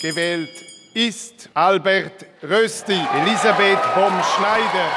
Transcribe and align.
gewählt 0.00 0.64
ist 0.94 1.50
Albert 1.54 2.26
Rösti, 2.42 2.92
Elisabeth 2.92 3.78
Bomschneider. 3.94 4.88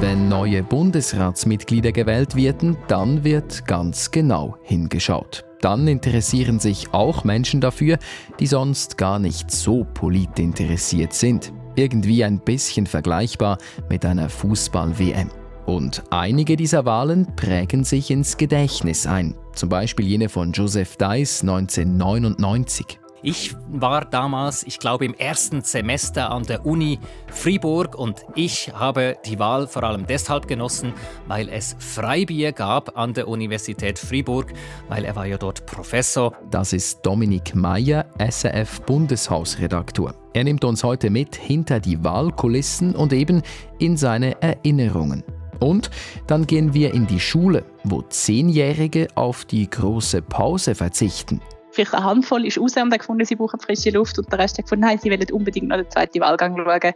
Wenn 0.00 0.28
neue 0.28 0.62
Bundesratsmitglieder 0.62 1.92
gewählt 1.92 2.34
werden, 2.34 2.76
dann 2.88 3.22
wird 3.22 3.66
ganz 3.66 4.10
genau 4.10 4.56
hingeschaut. 4.62 5.44
Dann 5.60 5.86
interessieren 5.86 6.58
sich 6.58 6.92
auch 6.92 7.22
Menschen 7.22 7.60
dafür, 7.60 7.98
die 8.40 8.48
sonst 8.48 8.98
gar 8.98 9.20
nicht 9.20 9.50
so 9.52 9.86
politinteressiert 9.94 11.12
sind. 11.12 11.52
Irgendwie 11.76 12.24
ein 12.24 12.40
bisschen 12.40 12.86
vergleichbar 12.86 13.58
mit 13.88 14.04
einer 14.04 14.28
Fußball-WM. 14.28 15.30
Und 15.66 16.02
einige 16.10 16.56
dieser 16.56 16.84
Wahlen 16.84 17.36
prägen 17.36 17.84
sich 17.84 18.10
ins 18.10 18.36
Gedächtnis 18.36 19.06
ein. 19.06 19.36
Zum 19.54 19.68
Beispiel 19.68 20.06
jene 20.06 20.28
von 20.28 20.50
Joseph 20.50 20.96
Deiss 20.96 21.42
1999. 21.42 22.98
Ich 23.24 23.54
war 23.70 24.04
damals, 24.04 24.64
ich 24.64 24.80
glaube, 24.80 25.04
im 25.04 25.14
ersten 25.14 25.60
Semester 25.60 26.32
an 26.32 26.42
der 26.42 26.66
Uni 26.66 26.98
Fribourg 27.28 27.94
und 27.96 28.26
ich 28.34 28.72
habe 28.74 29.16
die 29.24 29.38
Wahl 29.38 29.68
vor 29.68 29.84
allem 29.84 30.08
deshalb 30.08 30.48
genossen, 30.48 30.92
weil 31.28 31.48
es 31.48 31.76
Freibier 31.78 32.50
gab 32.50 32.98
an 32.98 33.14
der 33.14 33.28
Universität 33.28 34.00
Fribourg, 34.00 34.52
weil 34.88 35.04
er 35.04 35.14
war 35.14 35.26
ja 35.26 35.38
dort 35.38 35.64
Professor. 35.66 36.36
Das 36.50 36.72
ist 36.72 37.06
Dominik 37.06 37.54
Meyer, 37.54 38.06
SRF-Bundeshausredaktor. 38.18 40.14
Er 40.32 40.42
nimmt 40.42 40.64
uns 40.64 40.82
heute 40.82 41.08
mit 41.08 41.36
hinter 41.36 41.78
die 41.78 42.02
Wahlkulissen 42.02 42.96
und 42.96 43.12
eben 43.12 43.42
in 43.78 43.96
seine 43.96 44.42
Erinnerungen. 44.42 45.22
Und 45.60 45.90
dann 46.26 46.48
gehen 46.48 46.74
wir 46.74 46.92
in 46.92 47.06
die 47.06 47.20
Schule, 47.20 47.64
wo 47.84 48.02
Zehnjährige 48.02 49.06
auf 49.14 49.44
die 49.44 49.70
große 49.70 50.22
Pause 50.22 50.74
verzichten 50.74 51.40
vielleicht 51.72 51.94
eine 51.94 52.04
Handvoll 52.04 52.46
ist 52.46 52.58
raus 52.58 52.74
und 52.76 52.82
haben 52.82 52.90
gefunden, 52.90 53.24
sie 53.24 53.36
brauchen 53.36 53.58
frische 53.60 53.90
Luft 53.90 54.18
und 54.18 54.30
der 54.30 54.38
Rest 54.38 54.58
hat 54.58 54.66
gefunden, 54.66 54.84
nein, 54.84 54.98
sie 55.02 55.10
wollen 55.10 55.26
unbedingt 55.32 55.68
noch 55.68 55.76
den 55.76 55.90
zweiten 55.90 56.20
Wahlgang 56.20 56.56
schauen. 56.56 56.66
Also 56.66 56.94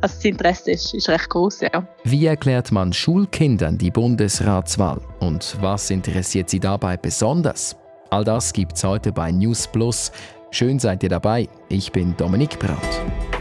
das 0.00 0.24
Interesse 0.24 0.70
ist, 0.72 0.94
ist 0.94 1.08
recht 1.08 1.28
groß, 1.28 1.60
ja. 1.62 1.86
Wie 2.04 2.26
erklärt 2.26 2.70
man 2.72 2.92
Schulkindern 2.92 3.78
die 3.78 3.90
Bundesratswahl 3.90 5.00
und 5.20 5.56
was 5.60 5.90
interessiert 5.90 6.50
sie 6.50 6.60
dabei 6.60 6.96
besonders? 6.96 7.76
All 8.10 8.24
das 8.24 8.52
gibt's 8.52 8.84
heute 8.84 9.12
bei 9.12 9.30
News 9.30 9.66
Plus. 9.66 10.12
Schön 10.50 10.78
seid 10.78 11.02
ihr 11.02 11.10
dabei. 11.10 11.48
Ich 11.68 11.92
bin 11.92 12.16
Dominik 12.16 12.58
Brandt. 12.58 13.37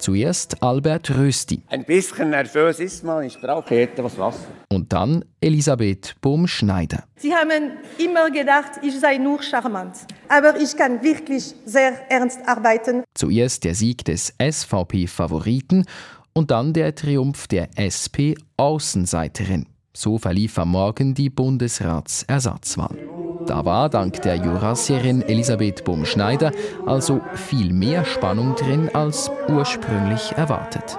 Zuerst 0.00 0.62
Albert 0.62 1.10
Rösti. 1.10 1.60
Ein 1.68 1.84
bisschen 1.84 2.30
nervös 2.30 2.80
ist 2.80 3.04
man, 3.04 3.22
ich 3.22 3.38
brauche 3.38 3.82
etwas 3.82 4.16
Wasser. 4.16 4.46
Und 4.72 4.90
dann 4.94 5.26
Elisabeth 5.42 6.14
Baum-Schneider. 6.22 7.04
Sie 7.16 7.34
haben 7.34 7.72
immer 7.98 8.30
gedacht, 8.30 8.80
ich 8.82 8.98
sei 8.98 9.18
nur 9.18 9.42
charmant. 9.42 9.94
Aber 10.28 10.58
ich 10.58 10.74
kann 10.74 11.02
wirklich 11.02 11.54
sehr 11.66 12.10
ernst 12.10 12.40
arbeiten. 12.46 13.04
Zuerst 13.14 13.64
der 13.64 13.74
Sieg 13.74 14.02
des 14.06 14.32
SVP-Favoriten 14.40 15.84
und 16.32 16.50
dann 16.50 16.72
der 16.72 16.94
Triumph 16.94 17.46
der 17.48 17.68
SP-Außenseiterin. 17.76 19.66
So 19.92 20.16
verlief 20.16 20.58
am 20.58 20.70
Morgen 20.70 21.14
die 21.14 21.28
Bundesratsersatzwahl. 21.28 22.96
Da 23.50 23.64
war 23.64 23.88
dank 23.88 24.22
der 24.22 24.36
Jurassierin 24.36 25.22
Elisabeth 25.22 25.82
Baum-Schneider 25.82 26.52
also 26.86 27.20
viel 27.34 27.72
mehr 27.72 28.04
Spannung 28.04 28.54
drin 28.54 28.88
als 28.94 29.28
ursprünglich 29.48 30.30
erwartet. 30.36 30.96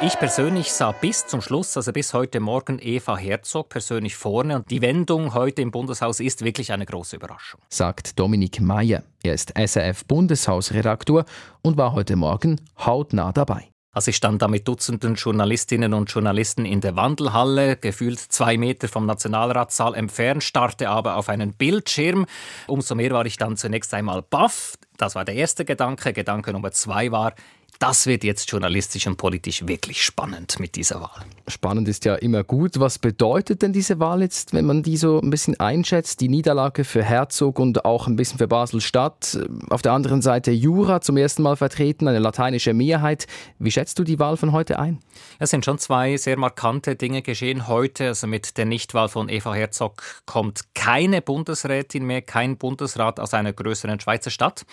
Ich 0.00 0.18
persönlich 0.18 0.72
sah 0.72 0.90
bis 0.90 1.24
zum 1.28 1.40
Schluss, 1.40 1.76
also 1.76 1.92
bis 1.92 2.14
heute 2.14 2.40
Morgen, 2.40 2.80
Eva 2.82 3.16
Herzog 3.16 3.68
persönlich 3.68 4.16
vorne. 4.16 4.56
Und 4.56 4.70
die 4.72 4.82
Wendung 4.82 5.34
heute 5.34 5.62
im 5.62 5.70
Bundeshaus 5.70 6.18
ist 6.18 6.44
wirklich 6.44 6.72
eine 6.72 6.84
große 6.84 7.14
Überraschung. 7.14 7.60
Sagt 7.68 8.18
Dominik 8.18 8.60
Mayer. 8.60 9.04
Er 9.22 9.34
ist 9.34 9.52
SRF-Bundeshausredaktor 9.56 11.26
und 11.62 11.76
war 11.76 11.92
heute 11.92 12.16
Morgen 12.16 12.60
hautnah 12.76 13.30
dabei. 13.30 13.68
Also 13.98 14.10
ich 14.10 14.16
stand 14.16 14.42
da 14.42 14.46
mit 14.46 14.68
Dutzenden 14.68 15.16
Journalistinnen 15.16 15.92
und 15.92 16.08
Journalisten 16.08 16.64
in 16.64 16.80
der 16.80 16.94
Wandelhalle, 16.94 17.74
gefühlt 17.74 18.20
zwei 18.20 18.56
Meter 18.56 18.86
vom 18.86 19.06
Nationalratssaal 19.06 19.96
entfernt, 19.96 20.44
starrte 20.44 20.88
aber 20.88 21.16
auf 21.16 21.28
einen 21.28 21.52
Bildschirm. 21.52 22.26
Umso 22.68 22.94
mehr 22.94 23.10
war 23.10 23.26
ich 23.26 23.38
dann 23.38 23.56
zunächst 23.56 23.92
einmal 23.94 24.22
baff. 24.22 24.78
Das 24.98 25.16
war 25.16 25.24
der 25.24 25.34
erste 25.34 25.64
Gedanke. 25.64 26.12
Gedanke 26.12 26.52
Nummer 26.52 26.70
zwei 26.70 27.10
war, 27.10 27.34
das 27.78 28.06
wird 28.06 28.24
jetzt 28.24 28.50
journalistisch 28.50 29.06
und 29.06 29.16
politisch 29.18 29.66
wirklich 29.68 30.02
spannend 30.02 30.58
mit 30.58 30.74
dieser 30.74 31.00
Wahl. 31.00 31.24
Spannend 31.46 31.86
ist 31.86 32.04
ja 32.04 32.16
immer 32.16 32.42
gut. 32.42 32.80
Was 32.80 32.98
bedeutet 32.98 33.62
denn 33.62 33.72
diese 33.72 34.00
Wahl 34.00 34.20
jetzt, 34.20 34.52
wenn 34.52 34.66
man 34.66 34.82
die 34.82 34.96
so 34.96 35.20
ein 35.20 35.30
bisschen 35.30 35.58
einschätzt? 35.60 36.20
Die 36.20 36.28
Niederlage 36.28 36.82
für 36.82 37.04
Herzog 37.04 37.60
und 37.60 37.84
auch 37.84 38.08
ein 38.08 38.16
bisschen 38.16 38.38
für 38.38 38.48
Basel-Stadt. 38.48 39.38
Auf 39.70 39.82
der 39.82 39.92
anderen 39.92 40.22
Seite 40.22 40.50
Jura 40.50 41.00
zum 41.00 41.16
ersten 41.16 41.42
Mal 41.42 41.56
vertreten, 41.56 42.08
eine 42.08 42.18
lateinische 42.18 42.74
Mehrheit. 42.74 43.28
Wie 43.60 43.70
schätzt 43.70 43.96
du 44.00 44.04
die 44.04 44.18
Wahl 44.18 44.36
von 44.36 44.50
heute 44.50 44.80
ein? 44.80 44.98
Es 45.38 45.50
sind 45.50 45.64
schon 45.64 45.78
zwei 45.78 46.16
sehr 46.16 46.36
markante 46.36 46.96
Dinge 46.96 47.22
geschehen 47.22 47.68
heute. 47.68 48.08
Also 48.08 48.26
mit 48.26 48.58
der 48.58 48.64
Nichtwahl 48.64 49.08
von 49.08 49.28
Eva 49.28 49.54
Herzog 49.54 50.02
kommt 50.26 50.74
keine 50.74 51.22
Bundesrätin 51.22 52.04
mehr, 52.04 52.22
kein 52.22 52.56
Bundesrat 52.58 53.20
aus 53.20 53.34
einer 53.34 53.52
größeren 53.52 54.00
Schweizer 54.00 54.30
Stadt. 54.30 54.66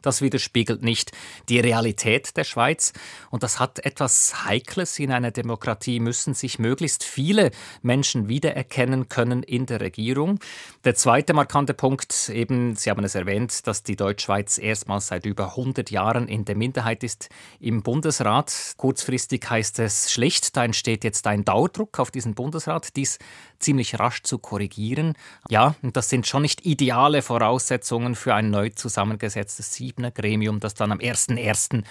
Das 0.00 0.22
widerspiegelt 0.22 0.82
nicht 0.82 1.10
die 1.48 1.58
Realität 1.58 2.36
der 2.36 2.41
Schweiz. 2.44 2.92
Und 3.30 3.42
das 3.42 3.58
hat 3.58 3.84
etwas 3.84 4.44
Heikles 4.44 4.98
in 4.98 5.12
einer 5.12 5.30
Demokratie, 5.30 6.00
müssen 6.00 6.34
sich 6.34 6.58
möglichst 6.58 7.04
viele 7.04 7.50
Menschen 7.82 8.28
wiedererkennen 8.28 9.08
können 9.08 9.42
in 9.42 9.66
der 9.66 9.80
Regierung. 9.80 10.38
Der 10.84 10.94
zweite 10.94 11.34
markante 11.34 11.74
Punkt, 11.74 12.28
eben, 12.28 12.76
Sie 12.76 12.90
haben 12.90 13.04
es 13.04 13.14
erwähnt, 13.14 13.66
dass 13.66 13.82
die 13.82 13.96
Deutschschweiz 13.96 14.58
erstmals 14.58 15.08
seit 15.08 15.26
über 15.26 15.50
100 15.50 15.90
Jahren 15.90 16.28
in 16.28 16.44
der 16.44 16.56
Minderheit 16.56 17.04
ist 17.04 17.28
im 17.60 17.82
Bundesrat. 17.82 18.74
Kurzfristig 18.76 19.48
heißt 19.48 19.78
es 19.78 20.12
schlicht, 20.12 20.56
da 20.56 20.64
entsteht 20.64 21.04
jetzt 21.04 21.26
ein 21.26 21.44
Dauerdruck 21.44 21.98
auf 21.98 22.10
diesen 22.10 22.34
Bundesrat, 22.34 22.96
dies 22.96 23.18
ziemlich 23.62 23.98
rasch 23.98 24.22
zu 24.22 24.38
korrigieren. 24.38 25.14
Ja, 25.48 25.74
das 25.82 26.08
sind 26.10 26.26
schon 26.26 26.42
nicht 26.42 26.66
ideale 26.66 27.22
Voraussetzungen 27.22 28.14
für 28.14 28.34
ein 28.34 28.50
neu 28.50 28.70
zusammengesetztes 28.70 29.72
Siebener 29.72 30.10
Gremium, 30.10 30.60
das 30.60 30.74
dann 30.74 30.92
am 30.92 30.98
01.01.2020 30.98 31.84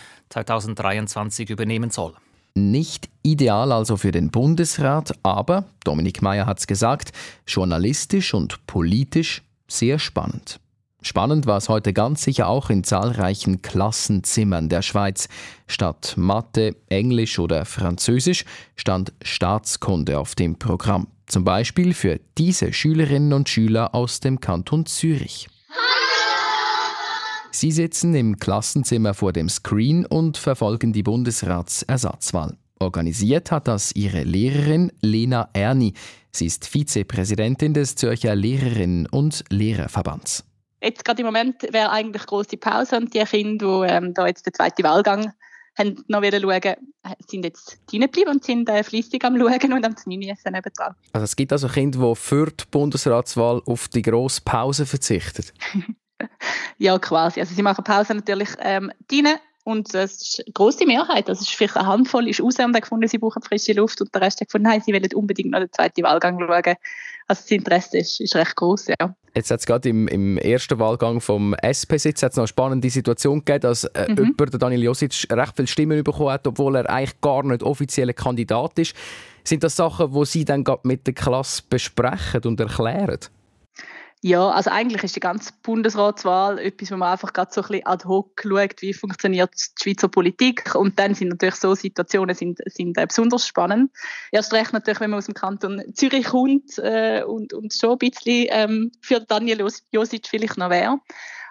2023 0.46 1.50
übernehmen 1.50 1.90
soll. 1.90 2.14
Nicht 2.54 3.10
ideal 3.24 3.72
also 3.72 3.96
für 3.96 4.12
den 4.12 4.30
Bundesrat, 4.30 5.14
aber, 5.24 5.66
Dominik 5.84 6.22
Mayer 6.22 6.46
hat 6.46 6.60
es 6.60 6.68
gesagt, 6.68 7.12
journalistisch 7.48 8.34
und 8.34 8.66
politisch 8.68 9.42
sehr 9.70 10.00
spannend. 10.00 10.60
Spannend 11.04 11.48
war 11.48 11.58
es 11.58 11.68
heute 11.68 11.94
ganz 11.94 12.22
sicher 12.22 12.48
auch 12.48 12.70
in 12.70 12.84
zahlreichen 12.84 13.64
Klassenzimmern 13.64 14.70
der 14.70 14.84
Schweiz. 14.84 15.30
Statt 15.66 16.14
Mathe, 16.16 16.76
Englisch 16.90 17.40
oder 17.40 17.66
Französisch 17.66 18.46
stand 18.76 19.12
Staatskunde 19.24 20.20
auf 20.20 20.36
dem 20.36 20.60
Programm. 20.60 21.08
Zum 21.26 21.44
Beispiel 21.44 21.96
für 21.96 22.20
diese 22.38 22.72
Schülerinnen 22.72 23.34
und 23.34 23.50
Schüler 23.50 23.96
aus 23.96 24.20
dem 24.20 24.42
Kanton 24.42 24.86
Zürich. 24.86 25.48
Sie 27.54 27.72
sitzen 27.72 28.16
im 28.16 28.38
Klassenzimmer 28.40 29.14
vor 29.14 29.34
dem 29.34 29.50
Screen 29.50 30.06
und 30.06 30.38
verfolgen 30.38 30.94
die 30.94 31.04
Bundesratsersatzwahl. 31.04 32.58
Organisiert 32.80 33.52
hat 33.52 33.68
das 33.68 33.92
ihre 33.94 34.24
Lehrerin 34.24 34.92
Lena 35.02 35.50
Erni. 35.54 35.94
Sie 36.32 36.46
ist 36.46 36.66
Vizepräsidentin 36.66 37.74
des 37.74 37.96
Zürcher 37.96 38.36
Lehrerinnen- 38.36 39.08
und 39.08 39.44
Lehrerverbands. 39.50 40.46
Jetzt 40.82 41.04
gerade 41.04 41.22
im 41.22 41.26
Moment 41.26 41.62
wäre 41.72 41.92
eigentlich 41.92 42.26
große 42.26 42.56
Pause 42.58 42.98
und 42.98 43.14
die 43.14 43.24
Kinder, 43.26 43.86
die 43.86 43.92
ähm, 43.92 44.14
da 44.14 44.28
jetzt 44.28 44.46
den 44.46 44.54
zweiten 44.54 44.84
Wahlgang 44.84 45.34
haben 45.78 46.04
noch 46.08 46.22
wieder 46.22 46.40
schauen, 46.40 46.76
sind 47.28 47.46
jetzt 47.46 47.80
reingeblieben 47.92 48.34
und 48.34 48.44
sind 48.44 48.70
äh, 48.70 48.84
fleissig 48.84 49.24
am 49.24 49.38
Schauen 49.38 49.74
und 49.74 49.86
am 49.86 49.96
Zmini-Essen 49.96 50.54
nebendran. 50.54 50.96
Also 51.14 51.26
es 51.26 51.36
gibt 51.36 51.52
also 51.52 51.68
Kinder, 51.68 52.00
die 52.00 52.16
für 52.16 52.48
die 52.48 52.64
Bundesratswahl 52.72 53.62
auf 53.66 53.90
die 53.90 54.02
grosse 54.02 54.42
Pause 54.42 54.86
verzichten? 54.86 55.46
ja, 56.78 56.98
quasi. 57.00 57.40
Also 57.40 57.54
sie 57.56 57.62
machen 57.62 57.84
Pause 57.84 58.14
natürlich 58.16 58.50
ähm, 58.60 58.92
rein 59.12 59.36
und 59.64 59.94
das 59.94 60.14
ist 60.14 60.44
eine 60.46 60.54
grosse 60.54 60.86
Mehrheit. 60.86 61.30
Das 61.30 61.42
ist 61.42 61.52
vielleicht 61.52 61.78
eine 61.78 61.88
Handvoll, 61.88 62.28
ist 62.28 62.42
raus 62.42 62.56
und 62.58 62.64
haben 62.64 62.74
gefunden, 62.74 63.08
sie 63.08 63.20
brauchen 63.20 63.42
frische 63.42 63.74
Luft 63.74 64.02
und 64.02 64.14
der 64.14 64.22
Rest 64.22 64.42
hat 64.42 64.48
gefunden, 64.48 64.68
nein, 64.68 64.82
sie 64.84 64.92
wollen 64.94 65.14
unbedingt 65.14 65.52
noch 65.52 65.60
den 65.60 65.72
zweiten 65.72 66.04
Wahlgang 66.04 66.40
schauen. 66.40 66.76
Also 67.28 67.44
das 67.44 67.52
Interesse 67.52 68.00
ist, 68.00 68.20
ist 68.20 68.36
recht 68.36 68.56
groß, 68.56 68.88
ja. 68.88 69.16
Jetzt 69.34 69.52
hat 69.52 69.60
es 69.62 69.66
gerade 69.66 69.88
im, 69.88 70.08
im, 70.08 70.38
ersten 70.38 70.80
Wahlgang 70.80 71.22
vom 71.22 71.54
SP-Sitz 71.56 72.22
noch 72.22 72.38
eine 72.38 72.48
spannende 72.48 72.90
Situation 72.90 73.40
gegeben, 73.46 73.62
dass 73.62 73.86
äh, 73.86 74.08
mhm. 74.10 74.18
jemand, 74.18 74.40
der 74.40 74.60
Daniel 74.60 74.84
Josic, 74.84 75.28
recht 75.32 75.56
viele 75.56 75.68
Stimmen 75.68 76.04
bekommen 76.04 76.32
hat, 76.32 76.46
obwohl 76.48 76.76
er 76.76 76.90
eigentlich 76.90 77.22
gar 77.22 77.44
nicht 77.44 77.64
offizieller 77.64 78.14
Kandidat 78.14 78.78
ist. 78.80 78.94
Sind 79.44 79.64
das 79.64 79.76
Sachen, 79.76 80.12
die 80.12 80.26
Sie 80.26 80.44
dann 80.44 80.66
mit 80.84 81.08
der 81.08 81.14
Klasse 81.14 81.64
besprechen 81.70 82.42
und 82.44 82.60
erklären? 82.60 83.20
Ja, 84.24 84.50
also 84.50 84.70
eigentlich 84.70 85.04
ist 85.04 85.16
die 85.16 85.20
ganze 85.20 85.52
Bundesratswahl 85.64 86.60
etwas, 86.60 86.92
wo 86.92 86.98
man 86.98 87.12
einfach 87.12 87.34
gerade 87.34 87.52
so 87.52 87.62
ein 87.62 87.68
bisschen 87.68 87.88
ad 87.88 88.06
hoc 88.08 88.40
schaut, 88.44 88.82
wie 88.82 88.94
funktioniert 88.94 89.50
die 89.52 89.84
Schweizer 89.84 90.10
Politik 90.10 90.76
und 90.76 91.00
dann 91.00 91.16
sind 91.16 91.30
natürlich 91.30 91.56
so 91.56 91.74
Situationen 91.74 92.36
sind, 92.36 92.60
sind 92.68 93.00
äh, 93.00 93.08
besonders 93.08 93.48
spannend. 93.48 93.92
Erst 94.32 94.54
recht 94.54 94.74
natürlich, 94.74 95.00
wenn 95.00 95.10
man 95.10 95.18
aus 95.18 95.26
dem 95.26 95.34
Kanton 95.34 95.82
Zürich 95.96 96.26
kommt 96.26 96.78
äh, 96.78 97.24
und, 97.24 97.52
und 97.54 97.74
schon 97.74 97.94
ein 97.94 97.98
bisschen 97.98 98.48
ähm, 98.52 98.92
für 99.02 99.22
Daniel 99.22 99.68
Josic 99.92 100.28
vielleicht 100.28 100.58
noch 100.58 100.70
wäre. 100.70 101.00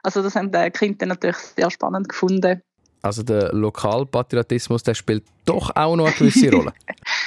Also 0.05 0.23
das 0.23 0.37
haben 0.37 0.53
die 0.53 0.71
Kinder 0.71 1.07
natürlich 1.07 1.39
sehr 1.39 1.71
spannend 1.73 2.09
gefunden. 2.09 2.63
Also 3.03 3.25
der 3.25 3.53
Lokalpatriotismus, 3.53 4.85
der 4.85 4.95
spielt 4.95 5.25
doch 5.45 5.75
auch 5.75 5.97
noch 5.97 6.07
eine 6.07 6.15
gewisse 6.15 6.53
Rolle. 6.53 6.73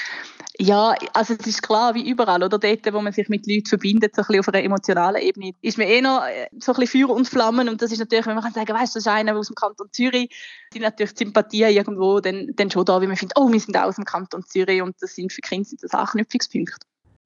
Ja, 0.64 0.96
also 1.12 1.34
es 1.38 1.46
ist 1.46 1.62
klar, 1.62 1.94
wie 1.94 2.10
überall, 2.10 2.42
oder 2.42 2.58
dort, 2.58 2.94
wo 2.94 3.02
man 3.02 3.12
sich 3.12 3.28
mit 3.28 3.46
Leuten 3.46 3.66
verbindet, 3.66 4.16
so 4.16 4.22
ein 4.22 4.28
bisschen 4.28 4.40
auf 4.40 4.48
einer 4.48 4.64
emotionalen 4.64 5.22
Ebene, 5.22 5.52
ist 5.62 5.78
man 5.78 5.88
eh 5.88 6.00
noch 6.00 6.24
äh, 6.24 6.48
so 6.58 6.72
ein 6.72 6.80
bisschen 6.80 7.06
Feuer 7.06 7.14
und 7.14 7.28
Flammen 7.28 7.68
und 7.68 7.82
das 7.82 7.92
ist 7.92 8.00
natürlich, 8.00 8.26
wenn 8.26 8.36
man 8.36 8.46
kann 8.46 8.54
sagen, 8.54 8.74
weißt 8.74 8.96
du, 8.96 9.00
das 9.00 9.06
ist 9.06 9.12
einer 9.12 9.36
aus 9.36 9.48
dem 9.48 9.56
Kanton 9.56 9.88
Zürich, 9.92 10.30
die 10.74 10.80
natürlich 10.80 11.18
Sympathie 11.18 11.64
irgendwo 11.64 12.22
dann, 12.22 12.52
dann 12.56 12.72
schon 12.72 12.86
da, 12.86 13.02
wie 13.02 13.08
man 13.08 13.18
findet, 13.18 13.38
oh, 13.38 13.52
wir 13.52 13.60
sind 13.60 13.76
auch 13.76 13.88
aus 13.88 13.96
dem 13.96 14.06
Kanton 14.06 14.42
Zürich 14.48 14.82
und 14.82 14.96
das 15.02 15.16
sind 15.16 15.34
für 15.34 15.42
Kinder 15.42 15.66
sind 15.66 15.84
das 15.84 15.92
Anknüpfungspunkte. 15.92 16.78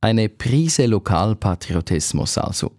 Eine 0.01 0.30
Prise 0.30 0.88
Lokalpatriotismus 0.88 2.40
also. 2.40 2.72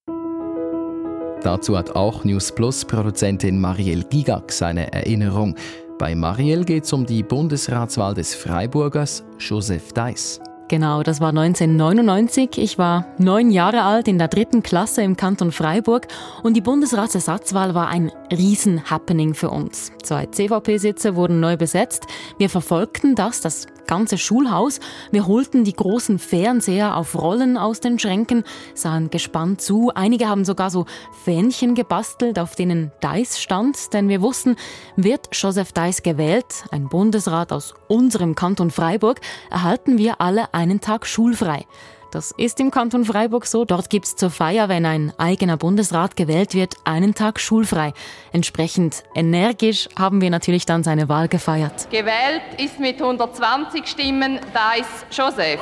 Dazu 1.42 1.78
hat 1.78 1.94
auch 1.94 2.24
News 2.24 2.52
Plus 2.52 2.84
Produzentin 2.84 3.60
Marielle 3.60 4.02
Gigak 4.02 4.50
seine 4.50 4.92
Erinnerung. 4.92 5.54
Bei 6.00 6.16
Marielle 6.16 6.64
geht 6.64 6.82
es 6.82 6.92
um 6.92 7.06
die 7.06 7.22
Bundesratswahl 7.22 8.14
des 8.14 8.34
Freiburgers 8.34 9.22
Joseph 9.38 9.92
Deiss. 9.92 10.40
Genau, 10.68 11.02
das 11.02 11.22
war 11.22 11.30
1999. 11.30 12.58
Ich 12.58 12.76
war 12.76 13.06
neun 13.16 13.50
Jahre 13.50 13.84
alt 13.84 14.06
in 14.06 14.18
der 14.18 14.28
dritten 14.28 14.62
Klasse 14.62 15.00
im 15.00 15.16
Kanton 15.16 15.50
Freiburg 15.50 16.06
und 16.42 16.54
die 16.54 16.60
Bundesratsersatzwahl 16.60 17.74
war 17.74 17.88
ein 17.88 18.12
Riesen-Happening 18.30 19.32
für 19.32 19.48
uns. 19.48 19.92
Zwei 20.02 20.26
CVP-Sitze 20.26 21.16
wurden 21.16 21.40
neu 21.40 21.56
besetzt. 21.56 22.06
Wir 22.36 22.50
verfolgten 22.50 23.14
das, 23.14 23.40
das 23.40 23.66
ganze 23.88 24.18
Schulhaus. 24.18 24.78
Wir 25.10 25.26
holten 25.26 25.64
die 25.64 25.72
großen 25.72 26.20
Fernseher 26.20 26.96
auf 26.96 27.20
Rollen 27.20 27.58
aus 27.58 27.80
den 27.80 27.98
Schränken, 27.98 28.44
sahen 28.74 29.10
gespannt 29.10 29.60
zu. 29.60 29.90
Einige 29.92 30.28
haben 30.28 30.44
sogar 30.44 30.70
so 30.70 30.86
Fähnchen 31.24 31.74
gebastelt, 31.74 32.38
auf 32.38 32.54
denen 32.54 32.92
Deiss 33.00 33.40
stand, 33.40 33.92
denn 33.92 34.08
wir 34.08 34.22
wussten, 34.22 34.54
wird 34.94 35.30
Joseph 35.32 35.72
Deiss 35.72 36.04
gewählt, 36.04 36.64
ein 36.70 36.88
Bundesrat 36.88 37.52
aus 37.52 37.74
unserem 37.88 38.36
Kanton 38.36 38.70
Freiburg, 38.70 39.20
erhalten 39.50 39.98
wir 39.98 40.20
alle 40.20 40.54
einen 40.54 40.80
Tag 40.80 41.04
schulfrei. 41.04 41.66
Das 42.10 42.30
ist 42.38 42.58
im 42.58 42.70
Kanton 42.70 43.04
Freiburg 43.04 43.44
so. 43.44 43.66
Dort 43.66 43.90
gibt 43.90 44.06
es 44.06 44.16
zur 44.16 44.30
Feier, 44.30 44.70
wenn 44.70 44.86
ein 44.86 45.12
eigener 45.18 45.58
Bundesrat 45.58 46.16
gewählt 46.16 46.54
wird, 46.54 46.76
einen 46.84 47.14
Tag 47.14 47.38
schulfrei. 47.38 47.92
Entsprechend 48.32 49.04
energisch 49.14 49.88
haben 49.98 50.22
wir 50.22 50.30
natürlich 50.30 50.64
dann 50.64 50.82
seine 50.82 51.10
Wahl 51.10 51.28
gefeiert. 51.28 51.90
Gewählt 51.90 52.42
ist 52.56 52.80
mit 52.80 53.02
120 53.02 53.86
Stimmen 53.86 54.40
Dais 54.54 54.86
Joseph. 55.10 55.60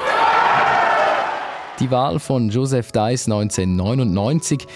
Die 1.80 1.90
Wahl 1.90 2.20
von 2.20 2.48
Joseph 2.48 2.92
Deiss 2.92 3.26
1999, 3.26 4.66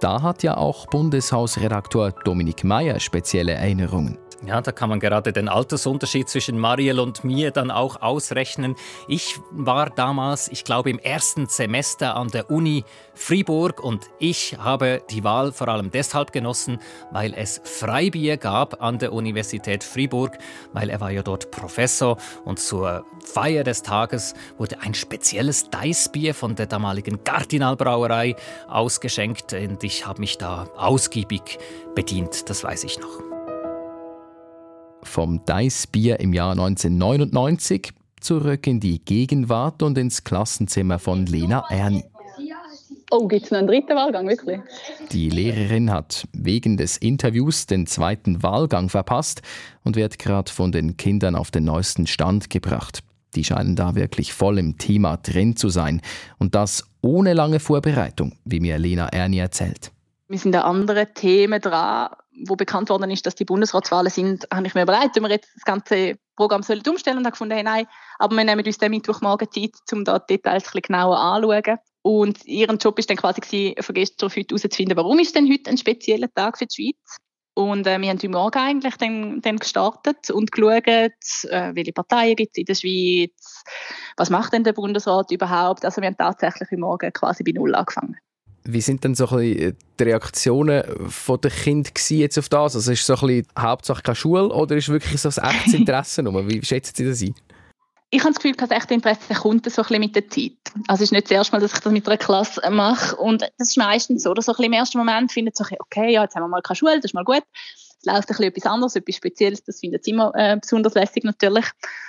da 0.00 0.22
hat 0.22 0.42
ja 0.42 0.56
auch 0.56 0.86
Bundeshausredakteur 0.86 2.12
Dominik 2.24 2.64
Mayer 2.64 2.98
spezielle 2.98 3.52
Erinnerungen. 3.52 4.18
Ja, 4.44 4.60
da 4.60 4.72
kann 4.72 4.88
man 4.88 4.98
gerade 4.98 5.32
den 5.32 5.48
Altersunterschied 5.48 6.28
zwischen 6.28 6.58
Mariel 6.58 6.98
und 6.98 7.22
mir 7.22 7.52
dann 7.52 7.70
auch 7.70 8.02
ausrechnen. 8.02 8.74
Ich 9.06 9.38
war 9.52 9.88
damals, 9.88 10.48
ich 10.48 10.64
glaube, 10.64 10.90
im 10.90 10.98
ersten 10.98 11.46
Semester 11.46 12.16
an 12.16 12.28
der 12.28 12.50
Uni 12.50 12.84
Fribourg 13.14 13.78
und 13.78 14.10
ich 14.18 14.56
habe 14.58 15.02
die 15.10 15.22
Wahl 15.22 15.52
vor 15.52 15.68
allem 15.68 15.92
deshalb 15.92 16.32
genossen, 16.32 16.80
weil 17.12 17.34
es 17.34 17.60
Freibier 17.62 18.36
gab 18.36 18.82
an 18.82 18.98
der 18.98 19.12
Universität 19.12 19.84
Fribourg, 19.84 20.36
weil 20.72 20.90
er 20.90 21.00
war 21.00 21.12
ja 21.12 21.22
dort 21.22 21.52
Professor 21.52 22.16
und 22.44 22.58
zur 22.58 23.04
Feier 23.24 23.62
des 23.62 23.82
Tages 23.82 24.34
wurde 24.58 24.80
ein 24.80 24.94
spezielles 24.94 25.70
Deissbier 25.70 26.34
von 26.34 26.56
der 26.56 26.66
damaligen 26.66 27.22
Kardinalbrauerei 27.22 28.34
ausgeschenkt 28.66 29.52
und 29.52 29.84
ich 29.84 30.04
habe 30.04 30.20
mich 30.20 30.38
da 30.38 30.68
ausgiebig 30.76 31.58
bedient, 31.94 32.50
das 32.50 32.64
weiß 32.64 32.82
ich 32.84 32.98
noch 32.98 33.31
vom 35.02 35.44
Deissbier 35.44 36.20
im 36.20 36.32
Jahr 36.32 36.52
1999 36.52 37.92
zurück 38.20 38.66
in 38.66 38.80
die 38.80 39.04
Gegenwart 39.04 39.82
und 39.82 39.98
ins 39.98 40.24
Klassenzimmer 40.24 40.98
von 40.98 41.26
Lena 41.26 41.64
Erni. 41.68 42.04
Oh, 43.10 43.28
gibt 43.28 43.44
es 43.44 43.50
noch 43.50 43.58
einen 43.58 43.68
dritten 43.68 43.94
Wahlgang, 43.94 44.26
wirklich? 44.26 44.58
Die 45.10 45.28
Lehrerin 45.28 45.90
hat 45.90 46.26
wegen 46.32 46.78
des 46.78 46.96
Interviews 46.96 47.66
den 47.66 47.86
zweiten 47.86 48.42
Wahlgang 48.42 48.88
verpasst 48.88 49.42
und 49.84 49.96
wird 49.96 50.18
gerade 50.18 50.50
von 50.50 50.72
den 50.72 50.96
Kindern 50.96 51.36
auf 51.36 51.50
den 51.50 51.64
neuesten 51.64 52.06
Stand 52.06 52.48
gebracht. 52.48 53.00
Die 53.34 53.44
scheinen 53.44 53.76
da 53.76 53.94
wirklich 53.94 54.32
voll 54.32 54.58
im 54.58 54.78
Thema 54.78 55.18
drin 55.18 55.56
zu 55.56 55.68
sein. 55.68 56.00
Und 56.38 56.54
das 56.54 56.84
ohne 57.02 57.34
lange 57.34 57.60
Vorbereitung, 57.60 58.32
wie 58.46 58.60
mir 58.60 58.78
Lena 58.78 59.08
Erni 59.08 59.38
erzählt. 59.38 59.92
Wir 60.28 60.38
sind 60.38 60.56
an 60.56 60.62
anderen 60.62 61.08
Themen 61.12 61.60
dran, 61.60 62.08
wo 62.46 62.56
bekannt 62.56 62.88
worden 62.90 63.10
ist, 63.10 63.26
dass 63.26 63.34
die 63.34 63.44
Bundesratswahlen 63.44 64.10
sind, 64.10 64.46
habe 64.52 64.66
ich 64.66 64.74
mir 64.74 64.82
überlegt, 64.82 65.16
ob 65.16 65.22
wir 65.22 65.30
jetzt 65.30 65.50
das 65.54 65.64
ganze 65.64 66.16
Programm 66.36 66.62
sollen 66.62 66.82
umstellen 66.88 67.18
und 67.18 67.24
habe 67.24 67.32
gefunden, 67.32 67.54
hey, 67.54 67.62
nein, 67.62 67.86
aber 68.18 68.36
wir 68.36 68.44
nehmen 68.44 68.64
uns 68.64 68.78
den 68.78 68.90
Mittwochmorgen 68.90 69.50
Zeit, 69.50 69.72
um 69.92 70.04
da 70.04 70.18
die 70.18 70.36
Details 70.36 70.64
ein 70.64 70.66
bisschen 70.66 70.82
genauer 70.82 71.18
anzuschauen. 71.18 71.78
Und 72.02 72.44
ihren 72.46 72.78
Job 72.78 72.98
ist 72.98 73.10
dann 73.10 73.16
quasi 73.16 73.74
von 73.80 73.94
gestern 73.94 74.26
auf 74.26 74.36
heute 74.36 74.54
herauszufinden, 74.54 74.96
warum 74.96 75.18
ist 75.18 75.36
denn 75.36 75.50
heute 75.50 75.70
ein 75.70 75.78
spezieller 75.78 76.32
Tag 76.34 76.58
für 76.58 76.66
die 76.66 76.74
Schweiz? 76.74 77.18
Und 77.54 77.86
äh, 77.86 78.00
wir 78.00 78.08
haben 78.08 78.16
heute 78.16 78.28
Morgen 78.30 78.58
eigentlich 78.58 78.96
dann, 78.96 79.40
dann 79.42 79.58
gestartet 79.58 80.30
und 80.30 80.50
geschaut, 80.52 80.86
äh, 80.86 81.10
welche 81.74 81.92
Parteien 81.92 82.34
gibt 82.34 82.52
es 82.52 82.58
in 82.58 82.64
der 82.64 82.74
Schweiz, 82.74 83.62
was 84.16 84.30
macht 84.30 84.54
denn 84.54 84.64
der 84.64 84.72
Bundesrat 84.72 85.30
überhaupt. 85.30 85.84
Also 85.84 86.00
wir 86.00 86.08
haben 86.08 86.16
tatsächlich 86.16 86.70
heute 86.70 86.80
Morgen 86.80 87.12
quasi 87.12 87.44
bei 87.44 87.52
Null 87.52 87.74
angefangen. 87.74 88.16
Wie 88.64 88.80
sind 88.80 89.04
denn 89.04 89.14
so 89.14 89.28
ein 89.28 89.38
bisschen 89.38 89.70
äh, 89.70 89.74
die 89.98 90.04
Reaktionen 90.04 90.82
der 91.42 91.50
Kinder 91.50 91.90
jetzt 92.10 92.38
auf 92.38 92.48
das? 92.48 92.76
Also 92.76 92.92
ist 92.92 93.04
so 93.04 93.14
ein 93.14 93.20
bisschen 93.20 93.46
Hauptsache 93.58 94.02
keine 94.02 94.16
Schule 94.16 94.48
oder 94.48 94.76
ist 94.76 94.88
wirklich 94.88 95.20
so 95.20 95.28
ein 95.28 95.50
echtes 95.50 95.74
Interesse? 95.74 96.24
Wie 96.24 96.64
schätzen 96.64 96.94
Sie 96.94 97.04
das 97.04 97.22
ein? 97.22 97.34
Ich 98.10 98.20
habe 98.20 98.34
das 98.34 98.42
Gefühl, 98.42 98.54
das 98.56 98.70
echte 98.70 98.92
Interesse 98.92 99.34
kommt 99.34 99.64
so 99.70 99.82
ein 99.82 99.88
bisschen 99.88 100.00
mit 100.00 100.14
der 100.14 100.28
Zeit. 100.28 100.52
Also 100.86 101.02
es 101.02 101.08
ist 101.08 101.12
nicht 101.12 101.24
das 101.24 101.30
erste 101.30 101.56
Mal, 101.56 101.60
dass 101.60 101.72
ich 101.72 101.80
das 101.80 101.92
mit 101.92 102.06
einer 102.06 102.18
Klasse 102.18 102.60
mache 102.70 103.16
und 103.16 103.40
das 103.40 103.70
ist 103.70 103.78
meistens 103.78 104.24
so, 104.24 104.34
dass 104.34 104.44
so 104.44 104.52
ein 104.52 104.56
bisschen 104.56 104.72
im 104.72 104.78
ersten 104.78 104.98
Moment 104.98 105.32
findet 105.32 105.56
so, 105.56 105.64
okay, 105.78 106.12
ja, 106.12 106.22
jetzt 106.22 106.34
haben 106.34 106.42
wir 106.42 106.48
mal 106.48 106.60
keine 106.60 106.76
Schule, 106.76 106.96
das 106.96 107.06
ist 107.06 107.14
mal 107.14 107.24
gut 107.24 107.42
läuft 108.04 108.22
ein 108.22 108.26
bisschen 108.26 108.44
etwas 108.44 108.66
anderes, 108.66 108.96
etwas 108.96 109.16
Spezielles, 109.16 109.64
das 109.64 109.80
findet 109.80 110.04
sie 110.04 110.10
immer 110.10 110.32
äh, 110.34 110.56
besonders 110.60 110.94
lässig 110.94 111.24
natürlich. 111.24 111.66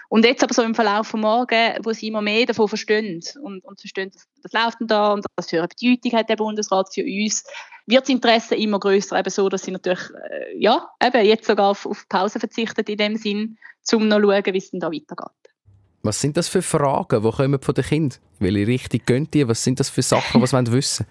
Und 0.10 0.26
jetzt 0.26 0.44
aber 0.44 0.54
so 0.54 0.62
im 0.62 0.76
Verlauf 0.76 1.12
des 1.12 1.20
Morgen, 1.20 1.78
wo 1.84 1.94
sie 1.94 2.08
immer 2.08 2.22
mehr 2.22 2.46
davon 2.46 2.68
verstehen 2.68 3.22
und, 3.42 3.64
und 3.64 3.80
verstehen, 3.80 4.12
das, 4.14 4.28
das 4.42 4.54
läuft 4.54 4.80
denn 4.80 4.88
da 4.88 5.14
und 5.14 5.26
was 5.36 5.50
für 5.50 5.60
eine 5.60 5.68
Bedeutung 5.68 6.18
hat 6.18 6.30
der 6.30 6.36
Bundesrat 6.36 6.94
für 6.94 7.04
uns, 7.04 7.44
wird 7.86 8.02
das 8.02 8.10
Interesse 8.10 8.56
immer 8.56 8.80
größer, 8.80 9.20
eben 9.20 9.30
so, 9.30 9.50
dass 9.50 9.64
sie 9.64 9.72
natürlich, 9.72 10.04
äh, 10.30 10.58
ja, 10.58 10.90
eben 11.04 11.26
jetzt 11.26 11.46
sogar 11.46 11.72
auf, 11.72 11.86
auf 11.86 12.08
Pause 12.10 12.40
verzichten 12.40 12.86
in 12.86 12.98
dem 12.98 13.16
Sinn, 13.18 13.58
um 13.94 14.08
noch 14.08 14.18
zu 14.18 14.24
schauen, 14.24 14.54
wie 14.54 14.58
es 14.58 14.72
denn 14.72 14.80
da 14.80 14.88
weitergeht. 14.88 15.32
Was 16.02 16.20
sind 16.20 16.36
das 16.36 16.50
für 16.50 16.62
Fragen, 16.62 17.24
die 17.24 17.32
kommen 17.32 17.62
von 17.62 17.76
den 17.76 17.84
Kindern? 17.84 18.20
Welche 18.40 18.68
Richtung 18.68 19.02
gehen 19.06 19.32
die? 19.32 19.48
Was 19.48 19.64
sind 19.64 19.80
das 19.80 19.90
für 19.90 20.02
Sachen, 20.02 20.42
was 20.42 20.50
sie 20.52 20.72
wissen 20.72 21.06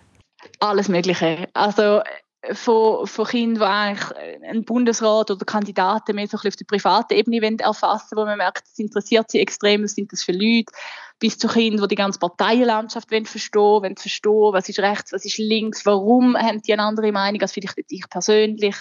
Alles 0.60 0.88
Mögliche. 0.88 1.48
Also 1.54 2.02
von, 2.50 3.06
von 3.06 3.26
Kindern, 3.26 3.62
die 3.62 3.64
eigentlich 3.64 4.42
einen 4.48 4.64
Bundesrat 4.64 5.30
oder 5.30 5.44
Kandidaten 5.44 6.16
mehr 6.16 6.26
so 6.26 6.36
auf 6.36 6.56
der 6.56 6.64
privaten 6.64 7.14
Ebene 7.14 7.56
erfassen 7.60 8.16
wollen, 8.16 8.26
wo 8.26 8.30
man 8.30 8.38
merkt, 8.38 8.64
es 8.70 8.78
interessiert 8.78 9.30
sie 9.30 9.40
extrem, 9.40 9.84
was 9.84 9.94
sind 9.94 10.12
das 10.12 10.24
für 10.24 10.32
Leute, 10.32 10.72
bis 11.20 11.38
zu 11.38 11.46
Kindern, 11.46 11.82
die 11.82 11.94
die 11.94 12.02
ganze 12.02 12.18
Parteienlandschaft 12.18 13.08
verstehen 13.08 13.62
wollen, 13.62 13.96
verstehen, 13.96 14.52
was 14.52 14.68
ist 14.68 14.80
rechts, 14.80 15.12
was 15.12 15.24
ist 15.24 15.38
links, 15.38 15.86
warum 15.86 16.36
haben 16.36 16.62
die 16.62 16.72
eine 16.72 16.82
andere 16.82 17.12
Meinung 17.12 17.40
als 17.40 17.52
vielleicht 17.52 17.76
ich 17.88 18.08
persönlich. 18.10 18.76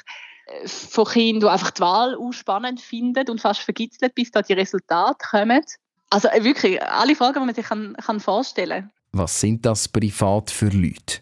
Von 0.65 1.06
Kindern, 1.06 1.41
die 1.41 1.53
einfach 1.53 1.72
die 1.72 1.82
Wahl 1.82 2.18
spannend 2.32 2.82
finden 2.82 3.30
und 3.30 3.39
fast 3.39 3.62
vergitzelt, 3.62 4.15
bis 4.15 4.32
da 4.32 4.41
die 4.41 4.53
Resultate 4.53 5.20
kommen. 5.30 5.62
Also 6.10 6.27
wirklich, 6.39 6.82
alle 6.84 7.15
Fragen, 7.15 7.39
die 7.39 7.46
man 7.46 7.56
sich 7.56 7.65
kann, 7.65 7.96
kann 7.96 8.20
vorstellen 8.20 8.82
kann. 8.82 8.91
Was 9.13 9.39
sind 9.39 9.65
das 9.65 9.88
privat 9.88 10.50
für 10.50 10.68
Leute? 10.68 11.22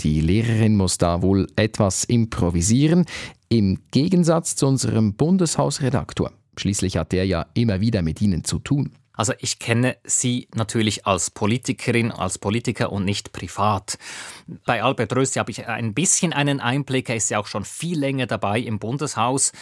Die 0.00 0.20
Lehrerin 0.20 0.76
muss 0.76 0.98
da 0.98 1.22
wohl 1.22 1.46
etwas 1.56 2.04
improvisieren, 2.04 3.06
im 3.48 3.78
Gegensatz 3.90 4.56
zu 4.56 4.66
unserem 4.66 5.14
Bundeshausredaktor. 5.14 6.32
Schließlich 6.56 6.96
hat 6.96 7.12
er 7.14 7.24
ja 7.24 7.46
immer 7.54 7.80
wieder 7.80 8.02
mit 8.02 8.20
ihnen 8.20 8.44
zu 8.44 8.58
tun. 8.58 8.92
Also 9.16 9.32
ich 9.38 9.60
kenne 9.60 9.96
Sie 10.02 10.48
natürlich 10.54 11.06
als 11.06 11.30
Politikerin, 11.30 12.10
als 12.10 12.38
Politiker 12.38 12.90
und 12.90 13.04
nicht 13.04 13.32
privat. 13.32 13.96
Bei 14.66 14.82
Albert 14.82 15.14
Rösti 15.14 15.38
habe 15.38 15.52
ich 15.52 15.66
ein 15.66 15.94
bisschen 15.94 16.32
einen 16.32 16.58
Einblick. 16.58 17.08
Er 17.08 17.16
ist 17.16 17.30
ja 17.30 17.38
auch 17.38 17.46
schon 17.46 17.64
viel 17.64 17.98
länger 17.98 18.26
dabei 18.26 18.58
im 18.58 18.80
Bundeshaus. 18.80 19.52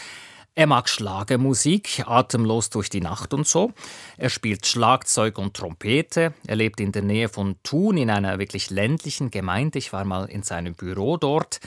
Er 0.54 0.66
mag 0.66 0.90
Schlagermusik, 0.90 2.04
atemlos 2.06 2.68
durch 2.68 2.90
die 2.90 3.00
Nacht 3.00 3.32
und 3.32 3.47
so. 3.47 3.73
Er 4.18 4.28
spielt 4.28 4.66
Schlagzeug 4.66 5.38
und 5.38 5.54
Trompete. 5.54 6.35
Er 6.47 6.56
lebt 6.56 6.78
in 6.78 6.92
der 6.92 7.00
Nähe 7.00 7.30
von 7.30 7.56
Thun 7.62 7.97
in 7.97 8.11
einer 8.11 8.38
wirklich 8.38 8.68
ländlichen 8.68 9.30
Gemeinde. 9.30 9.78
Ich 9.78 9.94
war 9.94 10.04
mal 10.04 10.26
in 10.26 10.42
seinem 10.42 10.75
Büro 10.75 11.16
dort. 11.16 11.61